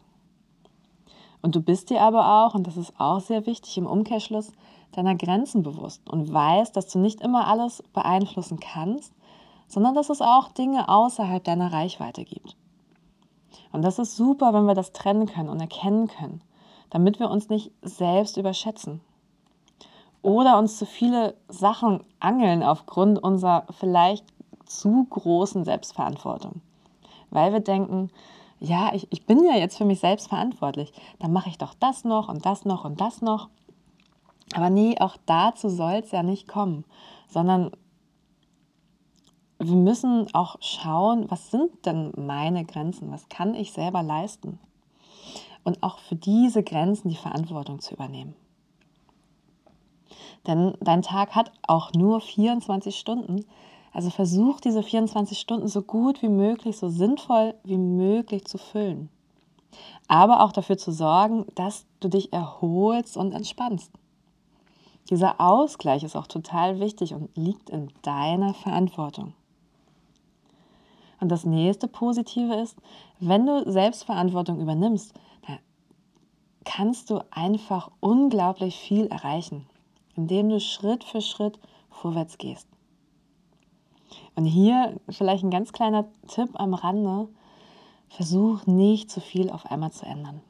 Und 1.42 1.54
du 1.54 1.60
bist 1.60 1.90
dir 1.90 2.00
aber 2.00 2.44
auch, 2.44 2.54
und 2.54 2.66
das 2.66 2.78
ist 2.78 2.94
auch 2.98 3.20
sehr 3.20 3.44
wichtig 3.44 3.76
im 3.76 3.86
Umkehrschluss, 3.86 4.52
deiner 4.92 5.14
Grenzen 5.14 5.62
bewusst 5.62 6.08
und 6.08 6.32
weißt, 6.32 6.74
dass 6.74 6.88
du 6.88 6.98
nicht 6.98 7.20
immer 7.20 7.46
alles 7.46 7.82
beeinflussen 7.92 8.58
kannst, 8.58 9.12
sondern 9.68 9.94
dass 9.94 10.08
es 10.08 10.22
auch 10.22 10.48
Dinge 10.48 10.88
außerhalb 10.88 11.44
deiner 11.44 11.72
Reichweite 11.72 12.24
gibt. 12.24 12.56
Und 13.72 13.82
das 13.82 13.98
ist 13.98 14.16
super, 14.16 14.54
wenn 14.54 14.64
wir 14.64 14.74
das 14.74 14.92
trennen 14.92 15.26
können 15.26 15.50
und 15.50 15.60
erkennen 15.60 16.08
können, 16.08 16.40
damit 16.88 17.20
wir 17.20 17.30
uns 17.30 17.50
nicht 17.50 17.70
selbst 17.82 18.38
überschätzen. 18.38 19.00
Oder 20.22 20.58
uns 20.58 20.78
zu 20.78 20.86
viele 20.86 21.36
Sachen 21.48 22.02
angeln 22.18 22.62
aufgrund 22.62 23.22
unserer 23.22 23.66
vielleicht 23.70 24.24
zu 24.70 25.06
großen 25.10 25.64
Selbstverantwortung. 25.64 26.62
Weil 27.30 27.52
wir 27.52 27.60
denken, 27.60 28.10
ja, 28.58 28.92
ich, 28.94 29.08
ich 29.10 29.26
bin 29.26 29.44
ja 29.44 29.56
jetzt 29.56 29.78
für 29.78 29.84
mich 29.84 30.00
selbst 30.00 30.28
verantwortlich, 30.28 30.92
dann 31.18 31.32
mache 31.32 31.48
ich 31.48 31.58
doch 31.58 31.74
das 31.74 32.04
noch 32.04 32.28
und 32.28 32.44
das 32.46 32.64
noch 32.64 32.84
und 32.84 33.00
das 33.00 33.22
noch. 33.22 33.48
Aber 34.54 34.70
nee, 34.70 34.96
auch 34.98 35.16
dazu 35.26 35.68
soll 35.68 35.94
es 35.94 36.10
ja 36.10 36.22
nicht 36.22 36.48
kommen, 36.48 36.84
sondern 37.28 37.70
wir 39.58 39.76
müssen 39.76 40.32
auch 40.34 40.56
schauen, 40.60 41.30
was 41.30 41.50
sind 41.50 41.84
denn 41.84 42.12
meine 42.16 42.64
Grenzen, 42.64 43.12
was 43.12 43.28
kann 43.28 43.54
ich 43.54 43.72
selber 43.72 44.02
leisten 44.02 44.58
und 45.64 45.82
auch 45.82 45.98
für 45.98 46.16
diese 46.16 46.62
Grenzen 46.62 47.08
die 47.08 47.16
Verantwortung 47.16 47.80
zu 47.80 47.94
übernehmen. 47.94 48.34
Denn 50.46 50.74
dein 50.80 51.02
Tag 51.02 51.34
hat 51.34 51.52
auch 51.66 51.92
nur 51.92 52.20
24 52.20 52.98
Stunden, 52.98 53.44
also 53.92 54.10
versuch 54.10 54.60
diese 54.60 54.82
24 54.82 55.38
Stunden 55.38 55.68
so 55.68 55.82
gut 55.82 56.22
wie 56.22 56.28
möglich, 56.28 56.76
so 56.76 56.88
sinnvoll 56.88 57.54
wie 57.64 57.78
möglich 57.78 58.44
zu 58.44 58.58
füllen. 58.58 59.08
Aber 60.08 60.44
auch 60.44 60.52
dafür 60.52 60.78
zu 60.78 60.92
sorgen, 60.92 61.46
dass 61.54 61.86
du 62.00 62.08
dich 62.08 62.32
erholst 62.32 63.16
und 63.16 63.32
entspannst. 63.32 63.92
Dieser 65.08 65.40
Ausgleich 65.40 66.04
ist 66.04 66.16
auch 66.16 66.26
total 66.26 66.78
wichtig 66.78 67.14
und 67.14 67.36
liegt 67.36 67.70
in 67.70 67.88
deiner 68.02 68.54
Verantwortung. 68.54 69.34
Und 71.20 71.28
das 71.28 71.44
nächste 71.44 71.88
Positive 71.88 72.54
ist, 72.54 72.76
wenn 73.18 73.44
du 73.44 73.70
Selbstverantwortung 73.70 74.60
übernimmst, 74.60 75.14
kannst 76.64 77.10
du 77.10 77.20
einfach 77.30 77.90
unglaublich 78.00 78.76
viel 78.76 79.06
erreichen, 79.06 79.66
indem 80.14 80.48
du 80.48 80.60
Schritt 80.60 81.04
für 81.04 81.20
Schritt 81.20 81.58
vorwärts 81.90 82.38
gehst. 82.38 82.69
Und 84.40 84.46
hier 84.46 84.98
vielleicht 85.10 85.44
ein 85.44 85.50
ganz 85.50 85.70
kleiner 85.70 86.06
Tipp 86.26 86.48
am 86.54 86.72
Rande. 86.72 87.28
Versuch 88.08 88.64
nicht 88.64 89.10
zu 89.10 89.20
viel 89.20 89.50
auf 89.50 89.70
einmal 89.70 89.92
zu 89.92 90.06
ändern. 90.06 90.40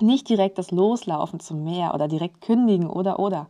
Nicht 0.00 0.28
direkt 0.28 0.56
das 0.56 0.70
Loslaufen 0.70 1.40
zum 1.40 1.64
Meer 1.64 1.94
oder 1.94 2.06
direkt 2.06 2.40
kündigen 2.40 2.88
oder 2.88 3.18
oder. 3.18 3.48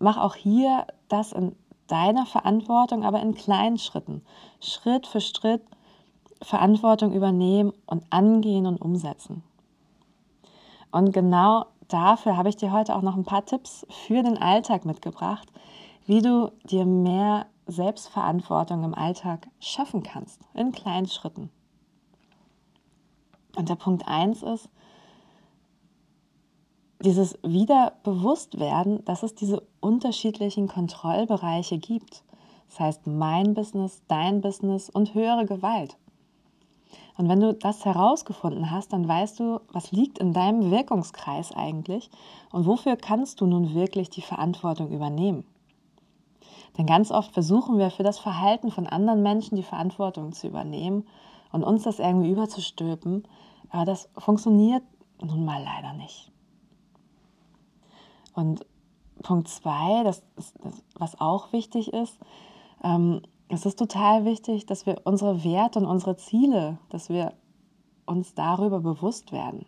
Mach 0.00 0.16
auch 0.16 0.34
hier 0.34 0.86
das 1.08 1.32
in 1.32 1.54
deiner 1.88 2.24
Verantwortung, 2.24 3.04
aber 3.04 3.20
in 3.20 3.34
kleinen 3.34 3.76
Schritten, 3.76 4.22
Schritt 4.60 5.06
für 5.06 5.20
Schritt 5.20 5.60
Verantwortung 6.40 7.12
übernehmen 7.12 7.74
und 7.84 8.02
angehen 8.08 8.66
und 8.66 8.80
umsetzen. 8.80 9.42
Und 10.90 11.12
genau 11.12 11.66
dafür 11.88 12.38
habe 12.38 12.48
ich 12.48 12.56
dir 12.56 12.72
heute 12.72 12.96
auch 12.96 13.02
noch 13.02 13.14
ein 13.14 13.26
paar 13.26 13.44
Tipps 13.44 13.86
für 13.90 14.22
den 14.22 14.38
Alltag 14.38 14.86
mitgebracht, 14.86 15.52
wie 16.06 16.22
du 16.22 16.50
dir 16.64 16.86
mehr 16.86 17.44
Selbstverantwortung 17.66 18.84
im 18.84 18.94
Alltag 18.94 19.48
schaffen 19.60 20.02
kannst, 20.02 20.40
in 20.54 20.72
kleinen 20.72 21.06
Schritten. 21.06 21.50
Und 23.56 23.68
der 23.68 23.76
Punkt 23.76 24.06
1 24.06 24.42
ist, 24.42 24.68
dieses 27.02 27.38
Wiederbewusstwerden, 27.42 29.04
dass 29.04 29.22
es 29.22 29.34
diese 29.34 29.66
unterschiedlichen 29.80 30.68
Kontrollbereiche 30.68 31.78
gibt. 31.78 32.22
Das 32.68 32.80
heißt 32.80 33.06
mein 33.06 33.54
Business, 33.54 34.02
dein 34.08 34.40
Business 34.40 34.88
und 34.88 35.14
höhere 35.14 35.44
Gewalt. 35.44 35.96
Und 37.18 37.28
wenn 37.28 37.40
du 37.40 37.52
das 37.52 37.84
herausgefunden 37.84 38.70
hast, 38.70 38.92
dann 38.92 39.06
weißt 39.06 39.40
du, 39.40 39.60
was 39.70 39.92
liegt 39.92 40.18
in 40.18 40.32
deinem 40.32 40.70
Wirkungskreis 40.70 41.52
eigentlich 41.52 42.10
und 42.52 42.66
wofür 42.66 42.96
kannst 42.96 43.40
du 43.40 43.46
nun 43.46 43.74
wirklich 43.74 44.08
die 44.08 44.22
Verantwortung 44.22 44.90
übernehmen. 44.90 45.44
Denn 46.76 46.86
ganz 46.86 47.10
oft 47.10 47.32
versuchen 47.32 47.78
wir 47.78 47.90
für 47.90 48.02
das 48.02 48.18
Verhalten 48.18 48.70
von 48.70 48.86
anderen 48.86 49.22
Menschen 49.22 49.56
die 49.56 49.62
Verantwortung 49.62 50.32
zu 50.32 50.48
übernehmen 50.48 51.06
und 51.52 51.64
uns 51.64 51.82
das 51.82 51.98
irgendwie 51.98 52.30
überzustülpen, 52.30 53.28
aber 53.70 53.84
das 53.84 54.08
funktioniert 54.16 54.82
nun 55.22 55.44
mal 55.44 55.62
leider 55.62 55.92
nicht. 55.94 56.30
Und 58.34 58.66
Punkt 59.22 59.48
zwei, 59.48 60.02
das, 60.02 60.22
das 60.36 60.54
was 60.94 61.20
auch 61.20 61.52
wichtig 61.52 61.92
ist, 61.92 62.18
ähm, 62.82 63.22
es 63.48 63.66
ist 63.66 63.78
total 63.78 64.24
wichtig, 64.24 64.64
dass 64.64 64.86
wir 64.86 65.02
unsere 65.04 65.44
Werte 65.44 65.78
und 65.78 65.86
unsere 65.86 66.16
Ziele, 66.16 66.78
dass 66.88 67.10
wir 67.10 67.34
uns 68.06 68.34
darüber 68.34 68.80
bewusst 68.80 69.30
werden. 69.30 69.66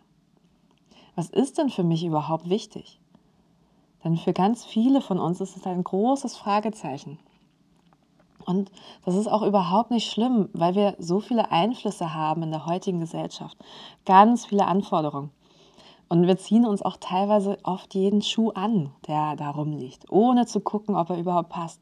Was 1.15 1.29
ist 1.29 1.57
denn 1.57 1.69
für 1.69 1.83
mich 1.83 2.03
überhaupt 2.03 2.49
wichtig? 2.49 2.99
Denn 4.05 4.17
für 4.17 4.33
ganz 4.33 4.63
viele 4.63 5.01
von 5.01 5.19
uns 5.19 5.41
ist 5.41 5.57
es 5.57 5.65
ein 5.65 5.83
großes 5.83 6.37
Fragezeichen. 6.37 7.17
Und 8.45 8.71
das 9.03 9.15
ist 9.15 9.27
auch 9.27 9.41
überhaupt 9.41 9.89
nicht 9.89 10.11
schlimm, 10.11 10.49
weil 10.53 10.75
wir 10.75 10.95
so 10.99 11.19
viele 11.19 11.51
Einflüsse 11.51 12.13
haben 12.13 12.43
in 12.43 12.51
der 12.51 12.67
heutigen 12.67 12.99
Gesellschaft. 12.99 13.57
Ganz 14.05 14.45
viele 14.45 14.67
Anforderungen. 14.67 15.31
Und 16.07 16.27
wir 16.27 16.37
ziehen 16.37 16.65
uns 16.65 16.83
auch 16.83 16.97
teilweise 16.97 17.57
oft 17.63 17.95
jeden 17.95 18.21
Schuh 18.21 18.51
an, 18.51 18.91
der 19.07 19.35
da 19.35 19.49
rumliegt, 19.49 20.11
ohne 20.11 20.45
zu 20.45 20.59
gucken, 20.59 20.95
ob 20.95 21.09
er 21.09 21.17
überhaupt 21.17 21.49
passt. 21.49 21.81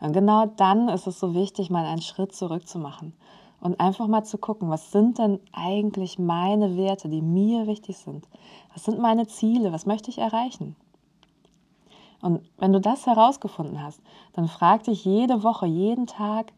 Und 0.00 0.12
genau 0.12 0.46
dann 0.46 0.88
ist 0.88 1.08
es 1.08 1.18
so 1.18 1.34
wichtig, 1.34 1.70
mal 1.70 1.86
einen 1.86 2.02
Schritt 2.02 2.36
zurück 2.36 2.68
zu 2.68 2.78
machen 2.78 3.14
und 3.60 3.80
einfach 3.80 4.06
mal 4.06 4.22
zu 4.22 4.38
gucken, 4.38 4.70
was 4.70 4.92
sind 4.92 5.18
denn 5.18 5.40
eigentlich 5.52 6.20
meine 6.20 6.76
Werte, 6.76 7.08
die 7.08 7.22
mir 7.22 7.66
wichtig 7.66 7.96
sind? 7.96 8.28
Was 8.72 8.84
sind 8.84 9.00
meine 9.00 9.26
Ziele? 9.26 9.72
Was 9.72 9.86
möchte 9.86 10.10
ich 10.10 10.18
erreichen? 10.18 10.76
Und 12.20 12.40
wenn 12.58 12.72
du 12.72 12.80
das 12.80 13.06
herausgefunden 13.06 13.82
hast, 13.82 14.00
dann 14.32 14.48
frag 14.48 14.84
dich 14.84 15.04
jede 15.04 15.42
Woche, 15.42 15.66
jeden 15.66 16.06
Tag, 16.06 16.52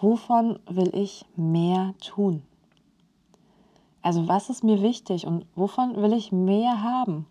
wovon 0.00 0.58
will 0.66 0.90
ich 0.94 1.24
mehr 1.36 1.94
tun? 2.00 2.42
Also 4.02 4.28
was 4.28 4.50
ist 4.50 4.64
mir 4.64 4.82
wichtig 4.82 5.26
und 5.26 5.46
wovon 5.54 5.96
will 5.96 6.12
ich 6.12 6.30
mehr 6.30 6.82
haben? 6.82 7.26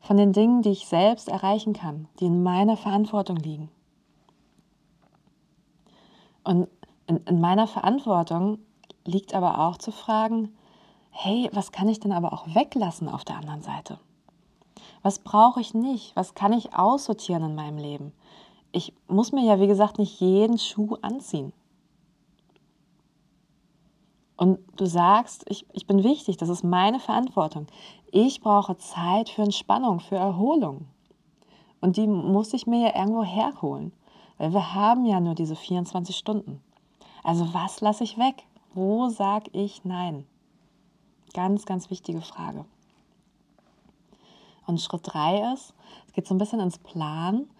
Von 0.00 0.16
den 0.16 0.32
Dingen, 0.32 0.62
die 0.62 0.70
ich 0.70 0.86
selbst 0.86 1.28
erreichen 1.28 1.72
kann, 1.72 2.08
die 2.20 2.26
in 2.26 2.42
meiner 2.42 2.76
Verantwortung 2.76 3.36
liegen. 3.36 3.68
Und 6.44 6.68
in, 7.06 7.16
in 7.26 7.40
meiner 7.40 7.66
Verantwortung 7.66 8.58
liegt 9.04 9.34
aber 9.34 9.58
auch 9.58 9.76
zu 9.76 9.90
fragen, 9.90 10.54
hey, 11.10 11.50
was 11.52 11.72
kann 11.72 11.88
ich 11.88 12.00
denn 12.00 12.12
aber 12.12 12.32
auch 12.32 12.54
weglassen 12.54 13.08
auf 13.08 13.24
der 13.24 13.36
anderen 13.36 13.62
Seite? 13.62 13.98
Was 15.02 15.18
brauche 15.18 15.60
ich 15.60 15.74
nicht? 15.74 16.14
Was 16.16 16.34
kann 16.34 16.52
ich 16.52 16.74
aussortieren 16.74 17.44
in 17.44 17.54
meinem 17.54 17.78
Leben? 17.78 18.12
Ich 18.72 18.92
muss 19.08 19.32
mir 19.32 19.44
ja, 19.44 19.60
wie 19.60 19.66
gesagt, 19.66 19.98
nicht 19.98 20.20
jeden 20.20 20.58
Schuh 20.58 20.96
anziehen. 21.02 21.52
Und 24.36 24.58
du 24.76 24.86
sagst, 24.86 25.44
ich, 25.48 25.66
ich 25.72 25.86
bin 25.86 26.02
wichtig, 26.02 26.38
das 26.38 26.48
ist 26.48 26.64
meine 26.64 26.98
Verantwortung. 26.98 27.66
Ich 28.10 28.40
brauche 28.40 28.78
Zeit 28.78 29.28
für 29.28 29.42
Entspannung, 29.42 30.00
für 30.00 30.16
Erholung. 30.16 30.86
Und 31.80 31.96
die 31.96 32.06
muss 32.06 32.54
ich 32.54 32.66
mir 32.66 32.88
ja 32.88 32.98
irgendwo 32.98 33.22
herholen, 33.22 33.92
weil 34.38 34.52
wir 34.52 34.74
haben 34.74 35.04
ja 35.04 35.20
nur 35.20 35.34
diese 35.34 35.56
24 35.56 36.16
Stunden. 36.16 36.62
Also 37.22 37.52
was 37.52 37.80
lasse 37.80 38.04
ich 38.04 38.18
weg? 38.18 38.44
Wo 38.72 39.08
sage 39.08 39.50
ich 39.52 39.84
Nein? 39.84 40.26
Ganz, 41.34 41.66
ganz 41.66 41.90
wichtige 41.90 42.22
Frage. 42.22 42.64
Und 44.70 44.80
Schritt 44.80 45.00
drei 45.02 45.52
ist, 45.52 45.74
es 46.06 46.12
geht 46.12 46.28
so 46.28 46.34
ein 46.34 46.38
bisschen 46.38 46.60
ins 46.60 46.78
Plan. 46.78 47.50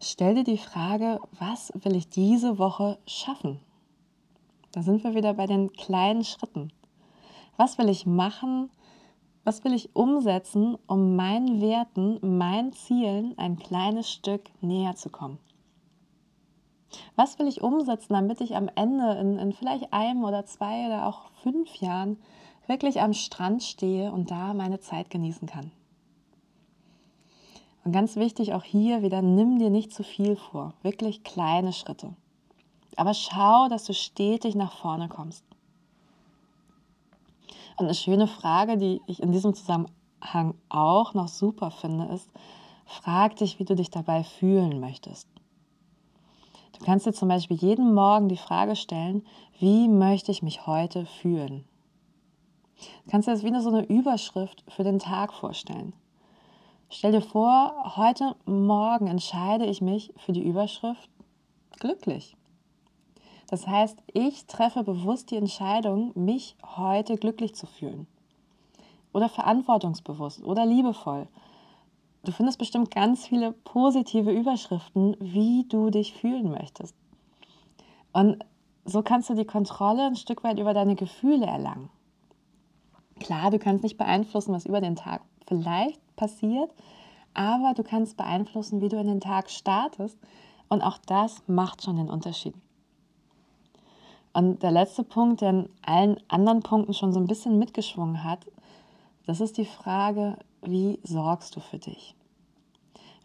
Stell 0.00 0.36
dir 0.36 0.44
die 0.44 0.56
Frage, 0.56 1.18
was 1.32 1.72
will 1.74 1.96
ich 1.96 2.08
diese 2.08 2.58
Woche 2.58 2.96
schaffen? 3.08 3.58
Da 4.70 4.82
sind 4.82 5.02
wir 5.02 5.16
wieder 5.16 5.34
bei 5.34 5.48
den 5.48 5.72
kleinen 5.72 6.22
Schritten. 6.22 6.72
Was 7.56 7.76
will 7.76 7.88
ich 7.88 8.06
machen? 8.06 8.70
Was 9.42 9.64
will 9.64 9.74
ich 9.74 9.96
umsetzen, 9.96 10.78
um 10.86 11.16
meinen 11.16 11.60
Werten, 11.60 12.20
meinen 12.38 12.72
Zielen 12.72 13.36
ein 13.36 13.58
kleines 13.58 14.08
Stück 14.08 14.42
näher 14.60 14.94
zu 14.94 15.10
kommen? 15.10 15.40
Was 17.16 17.40
will 17.40 17.48
ich 17.48 17.62
umsetzen, 17.62 18.12
damit 18.12 18.40
ich 18.40 18.54
am 18.54 18.70
Ende 18.76 19.14
in, 19.14 19.38
in 19.38 19.52
vielleicht 19.52 19.92
einem 19.92 20.22
oder 20.22 20.46
zwei 20.46 20.86
oder 20.86 21.08
auch 21.08 21.32
fünf 21.42 21.74
Jahren 21.80 22.16
wirklich 22.68 23.00
am 23.00 23.12
Strand 23.12 23.64
stehe 23.64 24.12
und 24.12 24.30
da 24.30 24.54
meine 24.54 24.78
Zeit 24.78 25.10
genießen 25.10 25.48
kann? 25.48 25.72
Und 27.90 27.94
ganz 27.94 28.14
wichtig 28.14 28.54
auch 28.54 28.62
hier 28.62 29.02
wieder, 29.02 29.20
nimm 29.20 29.58
dir 29.58 29.68
nicht 29.68 29.92
zu 29.92 30.04
viel 30.04 30.36
vor, 30.36 30.74
wirklich 30.82 31.24
kleine 31.24 31.72
Schritte. 31.72 32.14
Aber 32.94 33.14
schau, 33.14 33.66
dass 33.68 33.82
du 33.82 33.94
stetig 33.94 34.54
nach 34.54 34.70
vorne 34.70 35.08
kommst. 35.08 35.44
Und 37.76 37.86
eine 37.86 37.94
schöne 37.96 38.28
Frage, 38.28 38.78
die 38.78 39.00
ich 39.08 39.20
in 39.20 39.32
diesem 39.32 39.54
Zusammenhang 39.54 40.54
auch 40.68 41.14
noch 41.14 41.26
super 41.26 41.72
finde, 41.72 42.04
ist, 42.14 42.30
frag 42.86 43.34
dich, 43.34 43.58
wie 43.58 43.64
du 43.64 43.74
dich 43.74 43.90
dabei 43.90 44.22
fühlen 44.22 44.78
möchtest. 44.78 45.26
Du 46.78 46.84
kannst 46.84 47.06
dir 47.06 47.12
zum 47.12 47.26
Beispiel 47.26 47.56
jeden 47.56 47.92
Morgen 47.92 48.28
die 48.28 48.36
Frage 48.36 48.76
stellen, 48.76 49.26
wie 49.58 49.88
möchte 49.88 50.30
ich 50.30 50.44
mich 50.44 50.64
heute 50.64 51.06
fühlen? 51.06 51.64
Du 53.04 53.10
kannst 53.10 53.26
dir 53.26 53.32
das 53.32 53.42
wie 53.42 53.60
so 53.60 53.70
eine 53.70 53.84
Überschrift 53.84 54.62
für 54.68 54.84
den 54.84 55.00
Tag 55.00 55.32
vorstellen. 55.32 55.92
Stell 56.92 57.12
dir 57.12 57.20
vor, 57.20 57.94
heute 57.96 58.34
Morgen 58.46 59.06
entscheide 59.06 59.64
ich 59.64 59.80
mich 59.80 60.12
für 60.16 60.32
die 60.32 60.42
Überschrift 60.42 61.08
glücklich. 61.78 62.36
Das 63.46 63.68
heißt, 63.68 64.02
ich 64.12 64.46
treffe 64.46 64.82
bewusst 64.82 65.30
die 65.30 65.36
Entscheidung, 65.36 66.10
mich 66.16 66.56
heute 66.64 67.16
glücklich 67.16 67.54
zu 67.54 67.66
fühlen. 67.66 68.08
Oder 69.12 69.28
verantwortungsbewusst 69.28 70.42
oder 70.42 70.66
liebevoll. 70.66 71.28
Du 72.24 72.32
findest 72.32 72.58
bestimmt 72.58 72.90
ganz 72.90 73.24
viele 73.24 73.52
positive 73.52 74.32
Überschriften, 74.32 75.16
wie 75.20 75.66
du 75.68 75.90
dich 75.90 76.12
fühlen 76.12 76.50
möchtest. 76.50 76.96
Und 78.12 78.44
so 78.84 79.02
kannst 79.02 79.30
du 79.30 79.34
die 79.34 79.46
Kontrolle 79.46 80.06
ein 80.06 80.16
Stück 80.16 80.42
weit 80.42 80.58
über 80.58 80.74
deine 80.74 80.96
Gefühle 80.96 81.46
erlangen. 81.46 81.88
Klar, 83.20 83.52
du 83.52 83.60
kannst 83.60 83.84
nicht 83.84 83.96
beeinflussen, 83.96 84.52
was 84.52 84.66
über 84.66 84.80
den 84.80 84.96
Tag 84.96 85.22
vielleicht 85.46 86.00
passiert, 86.20 86.70
aber 87.32 87.72
du 87.74 87.82
kannst 87.82 88.18
beeinflussen, 88.18 88.80
wie 88.82 88.90
du 88.90 88.98
in 88.98 89.06
den 89.06 89.20
Tag 89.20 89.50
startest 89.50 90.18
und 90.68 90.82
auch 90.82 90.98
das 90.98 91.42
macht 91.46 91.82
schon 91.82 91.96
den 91.96 92.10
Unterschied. 92.10 92.54
Und 94.32 94.62
der 94.62 94.70
letzte 94.70 95.02
Punkt, 95.02 95.40
der 95.40 95.50
in 95.50 95.68
allen 95.82 96.20
anderen 96.28 96.60
Punkten 96.60 96.94
schon 96.94 97.12
so 97.12 97.18
ein 97.18 97.26
bisschen 97.26 97.58
mitgeschwungen 97.58 98.22
hat, 98.22 98.46
das 99.26 99.40
ist 99.40 99.56
die 99.56 99.64
Frage, 99.64 100.38
wie 100.62 101.00
sorgst 101.02 101.56
du 101.56 101.60
für 101.60 101.78
dich? 101.78 102.14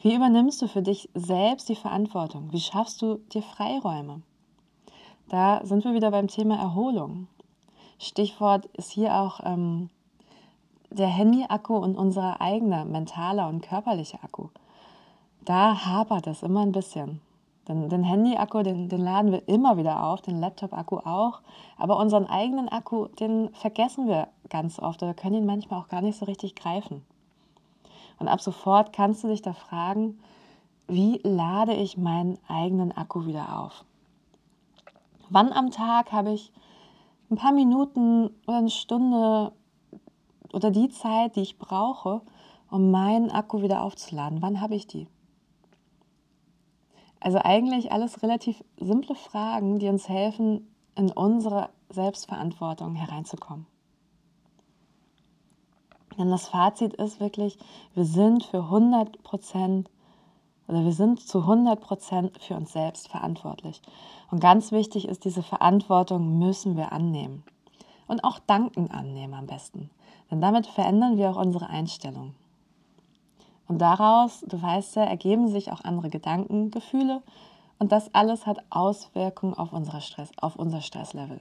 Wie 0.01 0.15
übernimmst 0.15 0.61
du 0.61 0.67
für 0.67 0.81
dich 0.81 1.09
selbst 1.13 1.67
die 1.67 1.75
Verantwortung? 1.75 2.51
Wie 2.51 2.59
schaffst 2.59 3.01
du 3.01 3.19
dir 3.33 3.41
Freiräume? 3.41 4.21
Da 5.29 5.65
sind 5.65 5.83
wir 5.83 5.93
wieder 5.93 6.11
beim 6.11 6.27
Thema 6.27 6.57
Erholung. 6.57 7.27
Stichwort 7.99 8.65
ist 8.77 8.91
hier 8.91 9.15
auch 9.15 9.39
ähm, 9.43 9.89
der 10.95 11.07
Handy-Akku 11.07 11.75
und 11.75 11.97
unser 11.97 12.41
eigener 12.41 12.85
mentaler 12.85 13.49
und 13.49 13.61
körperlicher 13.61 14.19
Akku. 14.23 14.47
Da 15.43 15.85
hapert 15.85 16.27
es 16.27 16.41
immer 16.41 16.61
ein 16.61 16.71
bisschen. 16.71 17.21
Den, 17.67 17.89
den 17.89 18.03
Handy-Akku, 18.03 18.63
den, 18.63 18.89
den 18.89 19.01
laden 19.01 19.31
wir 19.31 19.47
immer 19.47 19.77
wieder 19.77 20.03
auf, 20.03 20.21
den 20.21 20.39
Laptop-Akku 20.39 20.97
auch. 20.97 21.41
Aber 21.77 21.97
unseren 21.99 22.27
eigenen 22.27 22.69
Akku, 22.69 23.07
den 23.19 23.49
vergessen 23.53 24.07
wir 24.07 24.27
ganz 24.49 24.79
oft 24.79 25.01
oder 25.03 25.13
können 25.13 25.35
ihn 25.35 25.45
manchmal 25.45 25.79
auch 25.79 25.87
gar 25.87 26.01
nicht 26.01 26.17
so 26.17 26.25
richtig 26.25 26.55
greifen. 26.55 27.03
Und 28.19 28.27
ab 28.27 28.41
sofort 28.41 28.93
kannst 28.93 29.23
du 29.23 29.27
dich 29.27 29.41
da 29.41 29.53
fragen, 29.53 30.19
wie 30.87 31.19
lade 31.23 31.73
ich 31.73 31.97
meinen 31.97 32.37
eigenen 32.47 32.91
Akku 32.95 33.25
wieder 33.25 33.59
auf? 33.59 33.83
Wann 35.29 35.51
am 35.51 35.71
Tag 35.71 36.11
habe 36.11 36.31
ich 36.31 36.51
ein 37.31 37.37
paar 37.37 37.51
Minuten 37.51 38.29
oder 38.45 38.59
eine 38.59 38.69
Stunde 38.69 39.51
oder 40.55 40.71
die 40.71 40.89
Zeit, 40.89 41.35
die 41.35 41.41
ich 41.41 41.59
brauche, 41.59 42.21
um 42.71 42.89
meinen 42.89 43.29
Akku 43.29 43.61
wieder 43.61 43.83
aufzuladen. 43.83 44.41
Wann 44.41 44.61
habe 44.61 44.73
ich 44.75 44.87
die? 44.87 45.07
Also 47.19 47.39
eigentlich 47.39 47.91
alles 47.91 48.23
relativ 48.23 48.63
simple 48.79 49.15
Fragen, 49.15 49.79
die 49.79 49.89
uns 49.89 50.07
helfen, 50.07 50.73
in 50.95 51.11
unsere 51.11 51.69
Selbstverantwortung 51.89 52.95
hereinzukommen. 52.95 53.67
Denn 56.17 56.29
das 56.29 56.47
Fazit 56.47 56.93
ist 56.93 57.19
wirklich, 57.19 57.57
wir 57.93 58.05
sind 58.05 58.45
für 58.45 58.59
100 58.59 59.23
Prozent 59.23 59.89
oder 60.69 60.85
wir 60.85 60.93
sind 60.93 61.19
zu 61.19 61.39
100 61.39 61.81
Prozent 61.81 62.41
für 62.41 62.55
uns 62.55 62.71
selbst 62.71 63.09
verantwortlich. 63.09 63.81
Und 64.31 64.39
ganz 64.39 64.71
wichtig 64.71 65.07
ist, 65.07 65.25
diese 65.25 65.43
Verantwortung 65.43 66.39
müssen 66.39 66.77
wir 66.77 66.93
annehmen. 66.93 67.43
Und 68.07 68.23
auch 68.23 68.39
Danken 68.39 68.89
annehmen 68.91 69.33
am 69.33 69.47
besten. 69.47 69.89
Denn 70.35 70.41
damit 70.41 70.67
verändern 70.67 71.15
wir 71.15 71.29
auch 71.29 71.37
unsere 71.37 71.69
Einstellung. 71.69 72.35
Und 73.69 73.79
daraus, 73.79 74.41
du 74.45 74.61
weißt 74.61 74.97
ja, 74.97 75.05
ergeben 75.05 75.47
sich 75.47 75.71
auch 75.71 75.79
andere 75.85 76.09
Gedanken, 76.09 76.71
Gefühle 76.71 77.23
und 77.79 77.93
das 77.93 78.13
alles 78.13 78.45
hat 78.45 78.57
Auswirkungen 78.69 79.53
auf, 79.53 79.71
unsere 79.71 80.01
Stress, 80.01 80.31
auf 80.35 80.57
unser 80.57 80.81
Stresslevel. 80.81 81.39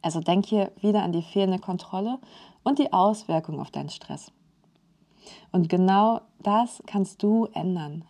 Also 0.00 0.20
denk 0.20 0.46
hier 0.46 0.72
wieder 0.80 1.02
an 1.02 1.12
die 1.12 1.20
fehlende 1.20 1.58
Kontrolle 1.58 2.18
und 2.62 2.78
die 2.78 2.94
Auswirkungen 2.94 3.60
auf 3.60 3.70
deinen 3.70 3.90
Stress. 3.90 4.32
Und 5.52 5.68
genau 5.68 6.22
das 6.42 6.82
kannst 6.86 7.22
du 7.22 7.44
ändern. 7.52 8.06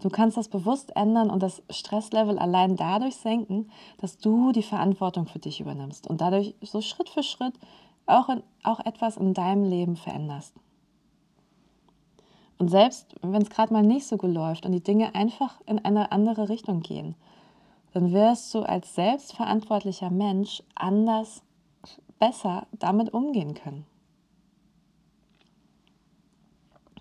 Du 0.00 0.10
kannst 0.10 0.36
das 0.36 0.46
bewusst 0.46 0.94
ändern 0.94 1.28
und 1.28 1.42
das 1.42 1.60
Stresslevel 1.70 2.38
allein 2.38 2.76
dadurch 2.76 3.16
senken, 3.16 3.68
dass 3.98 4.18
du 4.18 4.52
die 4.52 4.62
Verantwortung 4.62 5.26
für 5.26 5.40
dich 5.40 5.60
übernimmst 5.60 6.06
und 6.06 6.20
dadurch 6.20 6.54
so 6.62 6.80
Schritt 6.80 7.08
für 7.08 7.24
Schritt 7.24 7.54
auch, 8.06 8.28
in, 8.28 8.42
auch 8.62 8.80
etwas 8.80 9.16
in 9.16 9.34
deinem 9.34 9.64
Leben 9.64 9.96
veränderst. 9.96 10.54
Und 12.58 12.70
selbst 12.70 13.14
wenn 13.20 13.42
es 13.42 13.50
gerade 13.50 13.72
mal 13.72 13.82
nicht 13.82 14.06
so 14.06 14.16
gut 14.16 14.32
läuft 14.32 14.64
und 14.64 14.72
die 14.72 14.82
Dinge 14.82 15.14
einfach 15.14 15.60
in 15.66 15.84
eine 15.84 16.12
andere 16.12 16.48
Richtung 16.48 16.80
gehen, 16.80 17.14
dann 17.92 18.12
wirst 18.12 18.54
du 18.54 18.60
als 18.60 18.94
selbstverantwortlicher 18.94 20.10
Mensch 20.10 20.62
anders, 20.74 21.42
besser 22.18 22.66
damit 22.72 23.12
umgehen 23.12 23.54
können. 23.54 23.84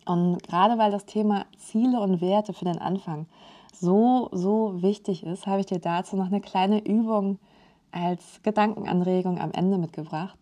Und 0.05 0.43
gerade 0.43 0.77
weil 0.77 0.91
das 0.91 1.05
Thema 1.05 1.45
Ziele 1.57 1.99
und 1.99 2.21
Werte 2.21 2.53
für 2.53 2.65
den 2.65 2.77
Anfang 2.77 3.25
so, 3.73 4.29
so 4.31 4.81
wichtig 4.81 5.23
ist, 5.23 5.47
habe 5.47 5.61
ich 5.61 5.65
dir 5.65 5.79
dazu 5.79 6.15
noch 6.15 6.27
eine 6.27 6.41
kleine 6.41 6.79
Übung 6.85 7.39
als 7.91 8.41
Gedankenanregung 8.43 9.39
am 9.39 9.51
Ende 9.51 9.77
mitgebracht, 9.77 10.37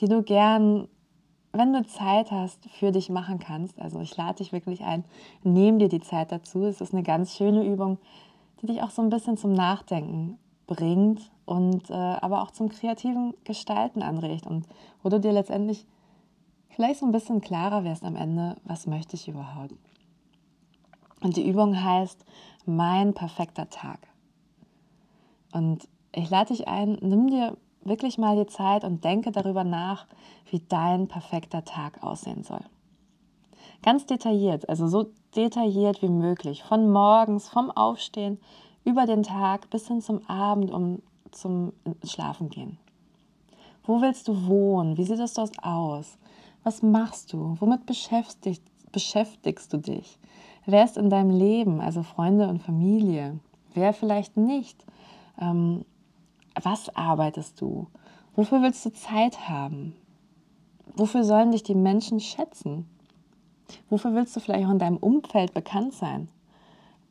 die 0.00 0.08
du 0.08 0.22
gern, 0.22 0.88
wenn 1.52 1.72
du 1.72 1.84
Zeit 1.86 2.30
hast, 2.30 2.68
für 2.70 2.90
dich 2.90 3.10
machen 3.10 3.38
kannst. 3.38 3.78
Also 3.80 4.00
ich 4.00 4.16
lade 4.16 4.38
dich 4.38 4.52
wirklich 4.52 4.82
ein, 4.82 5.04
nimm 5.42 5.78
dir 5.78 5.88
die 5.88 6.00
Zeit 6.00 6.32
dazu. 6.32 6.64
Es 6.64 6.80
ist 6.80 6.92
eine 6.92 7.02
ganz 7.02 7.36
schöne 7.36 7.64
Übung, 7.64 7.98
die 8.60 8.66
dich 8.66 8.82
auch 8.82 8.90
so 8.90 9.02
ein 9.02 9.10
bisschen 9.10 9.36
zum 9.36 9.52
Nachdenken 9.52 10.38
bringt 10.66 11.30
und 11.44 11.90
äh, 11.90 11.94
aber 11.94 12.42
auch 12.42 12.50
zum 12.50 12.68
kreativen 12.68 13.34
Gestalten 13.44 14.02
anregt 14.02 14.46
und 14.46 14.66
wo 15.02 15.10
du 15.10 15.20
dir 15.20 15.32
letztendlich 15.32 15.86
vielleicht 16.70 17.00
so 17.00 17.06
ein 17.06 17.12
bisschen 17.12 17.40
klarer 17.40 17.84
wirst 17.84 18.04
am 18.04 18.16
Ende, 18.16 18.56
was 18.64 18.86
möchte 18.86 19.16
ich 19.16 19.28
überhaupt. 19.28 19.74
Und 21.22 21.36
die 21.36 21.48
Übung 21.48 21.82
heißt 21.82 22.24
mein 22.66 23.14
perfekter 23.14 23.68
Tag. 23.68 23.98
Und 25.52 25.88
ich 26.12 26.28
lade 26.30 26.52
dich 26.52 26.66
ein, 26.68 26.98
nimm 27.00 27.28
dir 27.28 27.56
wirklich 27.84 28.18
mal 28.18 28.36
die 28.36 28.46
Zeit 28.46 28.84
und 28.84 29.04
denke 29.04 29.30
darüber 29.32 29.64
nach, 29.64 30.06
wie 30.50 30.60
dein 30.68 31.08
perfekter 31.08 31.64
Tag 31.64 32.02
aussehen 32.02 32.42
soll. 32.42 32.64
Ganz 33.82 34.06
detailliert, 34.06 34.68
also 34.68 34.88
so 34.88 35.10
detailliert 35.36 36.00
wie 36.02 36.08
möglich, 36.08 36.62
von 36.62 36.90
morgens, 36.90 37.48
vom 37.48 37.70
Aufstehen 37.70 38.38
über 38.84 39.06
den 39.06 39.22
Tag 39.22 39.70
bis 39.70 39.88
hin 39.88 40.00
zum 40.00 40.26
Abend, 40.28 40.70
um 40.70 41.02
zum 41.30 41.72
Schlafen 42.04 42.48
gehen. 42.48 42.78
Wo 43.84 44.00
willst 44.00 44.28
du 44.28 44.46
wohnen? 44.46 44.96
Wie 44.96 45.04
sieht 45.04 45.18
es 45.18 45.34
dort 45.34 45.62
aus? 45.62 46.16
Was 46.62 46.82
machst 46.82 47.32
du? 47.32 47.56
Womit 47.60 47.84
beschäftigst, 47.84 48.62
beschäftigst 48.92 49.72
du 49.72 49.78
dich? 49.78 50.18
Wer 50.64 50.84
ist 50.84 50.96
in 50.96 51.10
deinem 51.10 51.30
Leben, 51.30 51.80
also 51.80 52.02
Freunde 52.02 52.48
und 52.48 52.62
Familie? 52.62 53.38
Wer 53.74 53.92
vielleicht 53.92 54.36
nicht? 54.38 54.82
Ähm, 55.38 55.84
was 56.62 56.94
arbeitest 56.94 57.60
du? 57.60 57.88
Wofür 58.36 58.62
willst 58.62 58.84
du 58.84 58.92
Zeit 58.92 59.48
haben? 59.48 59.94
Wofür 60.96 61.24
sollen 61.24 61.52
dich 61.52 61.62
die 61.62 61.74
Menschen 61.74 62.20
schätzen? 62.20 62.88
Wofür 63.90 64.14
willst 64.14 64.34
du 64.36 64.40
vielleicht 64.40 64.66
auch 64.66 64.72
in 64.72 64.78
deinem 64.78 64.96
Umfeld 64.96 65.54
bekannt 65.54 65.94
sein? 65.94 66.28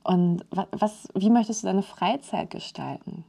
Und 0.03 0.45
was, 0.71 1.07
wie 1.15 1.29
möchtest 1.29 1.63
du 1.63 1.67
deine 1.67 1.81
Freizeit 1.81 2.49
gestalten? 2.49 3.23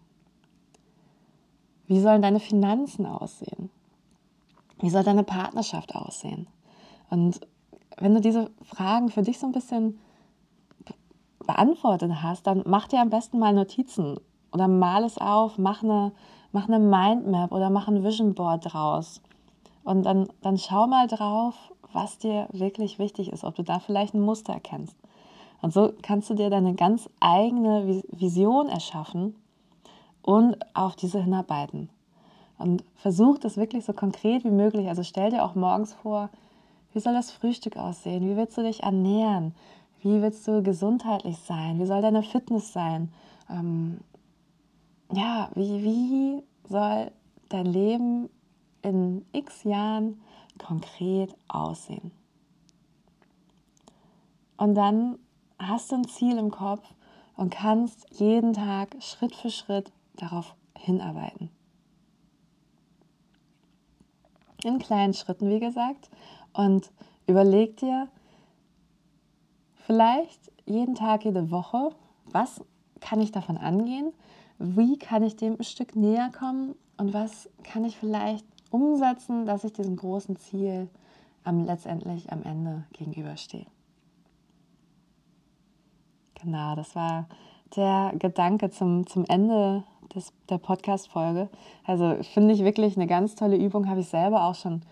Wie 1.86 2.00
sollen 2.00 2.22
deine 2.22 2.40
Finanzen 2.40 3.06
aussehen? 3.06 3.70
Wie 4.80 4.90
soll 4.90 5.04
deine 5.04 5.24
Partnerschaft 5.24 5.94
aussehen? 5.94 6.46
Und 7.10 7.40
wenn 7.98 8.14
du 8.14 8.20
diese 8.20 8.50
Fragen 8.62 9.10
für 9.10 9.22
dich 9.22 9.38
so 9.38 9.46
ein 9.46 9.52
bisschen 9.52 10.00
beantwortet 11.46 12.10
hast, 12.22 12.46
dann 12.46 12.62
mach 12.66 12.88
dir 12.88 13.00
am 13.00 13.10
besten 13.10 13.38
mal 13.38 13.52
Notizen 13.52 14.18
oder 14.54 14.68
mal 14.68 15.04
es 15.04 15.18
auf, 15.18 15.58
mach 15.58 15.82
eine, 15.82 16.12
mach 16.52 16.68
eine 16.68 16.78
Mindmap 16.78 17.52
oder 17.52 17.68
mach 17.68 17.88
ein 17.88 18.04
Vision 18.04 18.34
Board 18.34 18.72
draus. 18.72 19.20
Und 19.82 20.04
dann, 20.04 20.28
dann 20.40 20.56
schau 20.56 20.86
mal 20.86 21.08
drauf, 21.08 21.54
was 21.92 22.18
dir 22.18 22.48
wirklich 22.52 22.98
wichtig 22.98 23.32
ist, 23.32 23.44
ob 23.44 23.56
du 23.56 23.62
da 23.62 23.80
vielleicht 23.80 24.14
ein 24.14 24.20
Muster 24.20 24.54
erkennst. 24.54 24.96
Und 25.60 25.72
so 25.72 25.92
kannst 26.02 26.30
du 26.30 26.34
dir 26.34 26.50
deine 26.50 26.74
ganz 26.74 27.08
eigene 27.20 28.02
Vision 28.10 28.68
erschaffen 28.68 29.34
und 30.22 30.56
auf 30.74 30.96
diese 30.96 31.22
hinarbeiten. 31.22 31.90
Und 32.58 32.84
versuch 32.96 33.38
das 33.38 33.56
wirklich 33.56 33.84
so 33.84 33.92
konkret 33.92 34.44
wie 34.44 34.50
möglich. 34.50 34.88
Also 34.88 35.02
stell 35.02 35.30
dir 35.30 35.44
auch 35.44 35.54
morgens 35.54 35.92
vor, 35.94 36.30
wie 36.92 37.00
soll 37.00 37.14
das 37.14 37.32
Frühstück 37.32 37.76
aussehen? 37.76 38.28
Wie 38.28 38.36
willst 38.36 38.56
du 38.56 38.62
dich 38.62 38.84
ernähren? 38.84 39.54
Wie 40.00 40.22
willst 40.22 40.46
du 40.46 40.62
gesundheitlich 40.62 41.38
sein? 41.38 41.80
Wie 41.80 41.86
soll 41.86 42.02
deine 42.02 42.22
Fitness 42.22 42.72
sein? 42.72 43.12
Ähm, 43.50 43.98
ja, 45.12 45.50
wie, 45.54 45.82
wie 45.82 46.42
soll 46.68 47.10
dein 47.48 47.66
Leben 47.66 48.28
in 48.82 49.24
x 49.32 49.64
Jahren 49.64 50.20
konkret 50.58 51.34
aussehen? 51.48 52.10
Und 54.56 54.74
dann 54.74 55.18
hast 55.58 55.90
du 55.90 55.96
ein 55.96 56.08
Ziel 56.08 56.38
im 56.38 56.50
Kopf 56.50 56.86
und 57.36 57.50
kannst 57.50 58.06
jeden 58.18 58.52
Tag 58.52 58.96
Schritt 59.00 59.34
für 59.34 59.50
Schritt 59.50 59.92
darauf 60.16 60.54
hinarbeiten. 60.78 61.50
In 64.62 64.78
kleinen 64.78 65.12
Schritten, 65.12 65.50
wie 65.50 65.60
gesagt. 65.60 66.10
Und 66.52 66.90
überleg 67.26 67.76
dir 67.76 68.08
vielleicht 69.86 70.52
jeden 70.64 70.94
Tag, 70.94 71.24
jede 71.24 71.50
Woche, 71.50 71.90
was 72.26 72.62
kann 73.00 73.20
ich 73.20 73.32
davon 73.32 73.58
angehen? 73.58 74.12
Wie 74.58 74.98
kann 74.98 75.22
ich 75.22 75.36
dem 75.36 75.54
ein 75.58 75.64
Stück 75.64 75.96
näher 75.96 76.30
kommen? 76.36 76.74
Und 76.96 77.12
was 77.12 77.48
kann 77.62 77.84
ich 77.84 77.96
vielleicht 77.96 78.46
umsetzen, 78.70 79.46
dass 79.46 79.64
ich 79.64 79.72
diesem 79.72 79.96
großen 79.96 80.36
Ziel 80.36 80.88
am, 81.42 81.64
letztendlich 81.64 82.32
am 82.32 82.42
Ende 82.42 82.84
gegenüberstehe? 82.92 83.66
Genau, 86.40 86.74
das 86.76 86.94
war 86.94 87.26
der 87.76 88.12
Gedanke 88.18 88.70
zum, 88.70 89.06
zum 89.06 89.24
Ende 89.26 89.84
des, 90.14 90.32
der 90.48 90.58
Podcast-Folge. 90.58 91.48
Also 91.84 92.16
finde 92.22 92.54
ich 92.54 92.64
wirklich 92.64 92.96
eine 92.96 93.06
ganz 93.06 93.34
tolle 93.34 93.56
Übung, 93.56 93.88
habe 93.88 94.00
ich 94.00 94.08
selber 94.08 94.44
auch 94.44 94.54
schon 94.54 94.82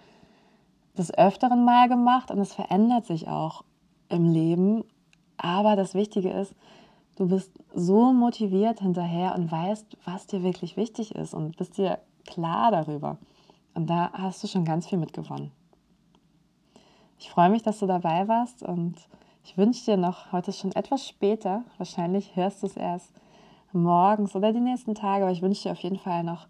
des 0.97 1.17
Öfteren 1.17 1.65
mal 1.65 1.89
gemacht 1.89 2.31
und 2.31 2.39
es 2.39 2.55
verändert 2.55 3.07
sich 3.07 3.29
auch 3.29 3.65
im 4.09 4.31
Leben. 4.31 4.85
Aber 5.37 5.77
das 5.77 5.95
Wichtige 5.95 6.31
ist, 6.31 6.55
du 7.17 7.29
bist 7.29 7.53
so 7.75 8.13
motiviert 8.13 8.81
hinterher 8.81 9.35
und 9.35 9.51
weißt, 9.51 9.97
was 10.05 10.27
dir 10.27 10.43
wirklich 10.43 10.77
wichtig 10.77 11.15
ist 11.15 11.35
und 11.35 11.57
bist 11.57 11.79
dir 11.79 11.99
klar 12.27 12.71
darüber. 12.71 13.19
Und 13.75 13.89
da 13.89 14.11
hast 14.13 14.43
du 14.43 14.49
schon 14.49 14.65
ganz 14.65 14.87
viel 14.87 14.99
mitgewonnen. 14.99 15.51
Ich 17.19 17.31
freue 17.31 17.51
mich, 17.51 17.63
dass 17.63 17.79
du 17.79 17.87
dabei 17.87 18.29
warst 18.29 18.63
und 18.63 18.97
ich 19.45 19.57
wünsche 19.57 19.85
dir 19.85 19.97
noch, 19.97 20.33
heute 20.33 20.51
ist 20.51 20.59
schon 20.59 20.73
etwas 20.73 21.07
später, 21.07 21.65
wahrscheinlich 21.79 22.37
hörst 22.37 22.63
du 22.63 22.67
es 22.67 22.77
erst 22.77 23.13
morgens 23.73 24.37
oder 24.37 24.53
die 24.53 24.61
nächsten 24.61 24.95
Tage, 24.95 25.25
aber 25.25 25.33
ich 25.33 25.43
wünsche 25.43 25.65
dir 25.65 25.73
auf 25.73 25.79
jeden 25.81 25.99
Fall 25.99 26.25
noch 26.25 26.47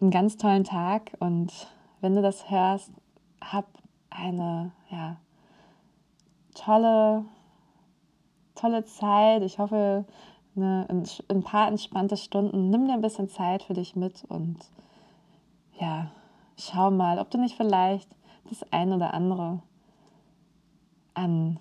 einen 0.00 0.10
ganz 0.10 0.36
tollen 0.36 0.64
Tag 0.64 1.12
und 1.20 1.52
wenn 2.00 2.14
du 2.14 2.22
das 2.22 2.50
hörst, 2.50 2.90
hab 3.40 3.66
eine 4.10 4.72
ja, 4.90 5.16
tolle, 6.54 7.24
tolle 8.64 8.84
Zeit. 8.84 9.42
Ich 9.42 9.58
hoffe, 9.58 10.04
eine, 10.56 10.86
ein 11.28 11.42
paar 11.42 11.68
entspannte 11.68 12.16
Stunden. 12.16 12.70
Nimm 12.70 12.86
dir 12.86 12.94
ein 12.94 13.02
bisschen 13.02 13.28
Zeit 13.28 13.62
für 13.62 13.74
dich 13.74 13.94
mit 13.94 14.24
und 14.28 14.58
ja, 15.78 16.10
schau 16.56 16.90
mal, 16.90 17.18
ob 17.18 17.30
du 17.30 17.38
nicht 17.38 17.56
vielleicht 17.56 18.08
das 18.48 18.64
ein 18.72 18.92
oder 18.92 19.12
andere 19.12 19.60
an 21.14 21.58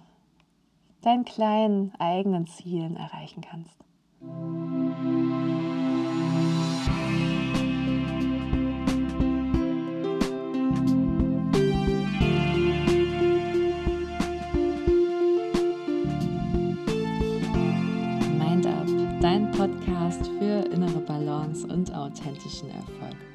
deinen 1.02 1.26
kleinen 1.26 1.94
eigenen 2.00 2.48
Zielen 2.48 2.96
erreichen 2.96 3.42
kannst. 3.42 3.78
Dein 19.34 19.50
Podcast 19.50 20.28
für 20.38 20.64
innere 20.72 21.00
Balance 21.00 21.66
und 21.66 21.92
authentischen 21.96 22.70
Erfolg. 22.70 23.33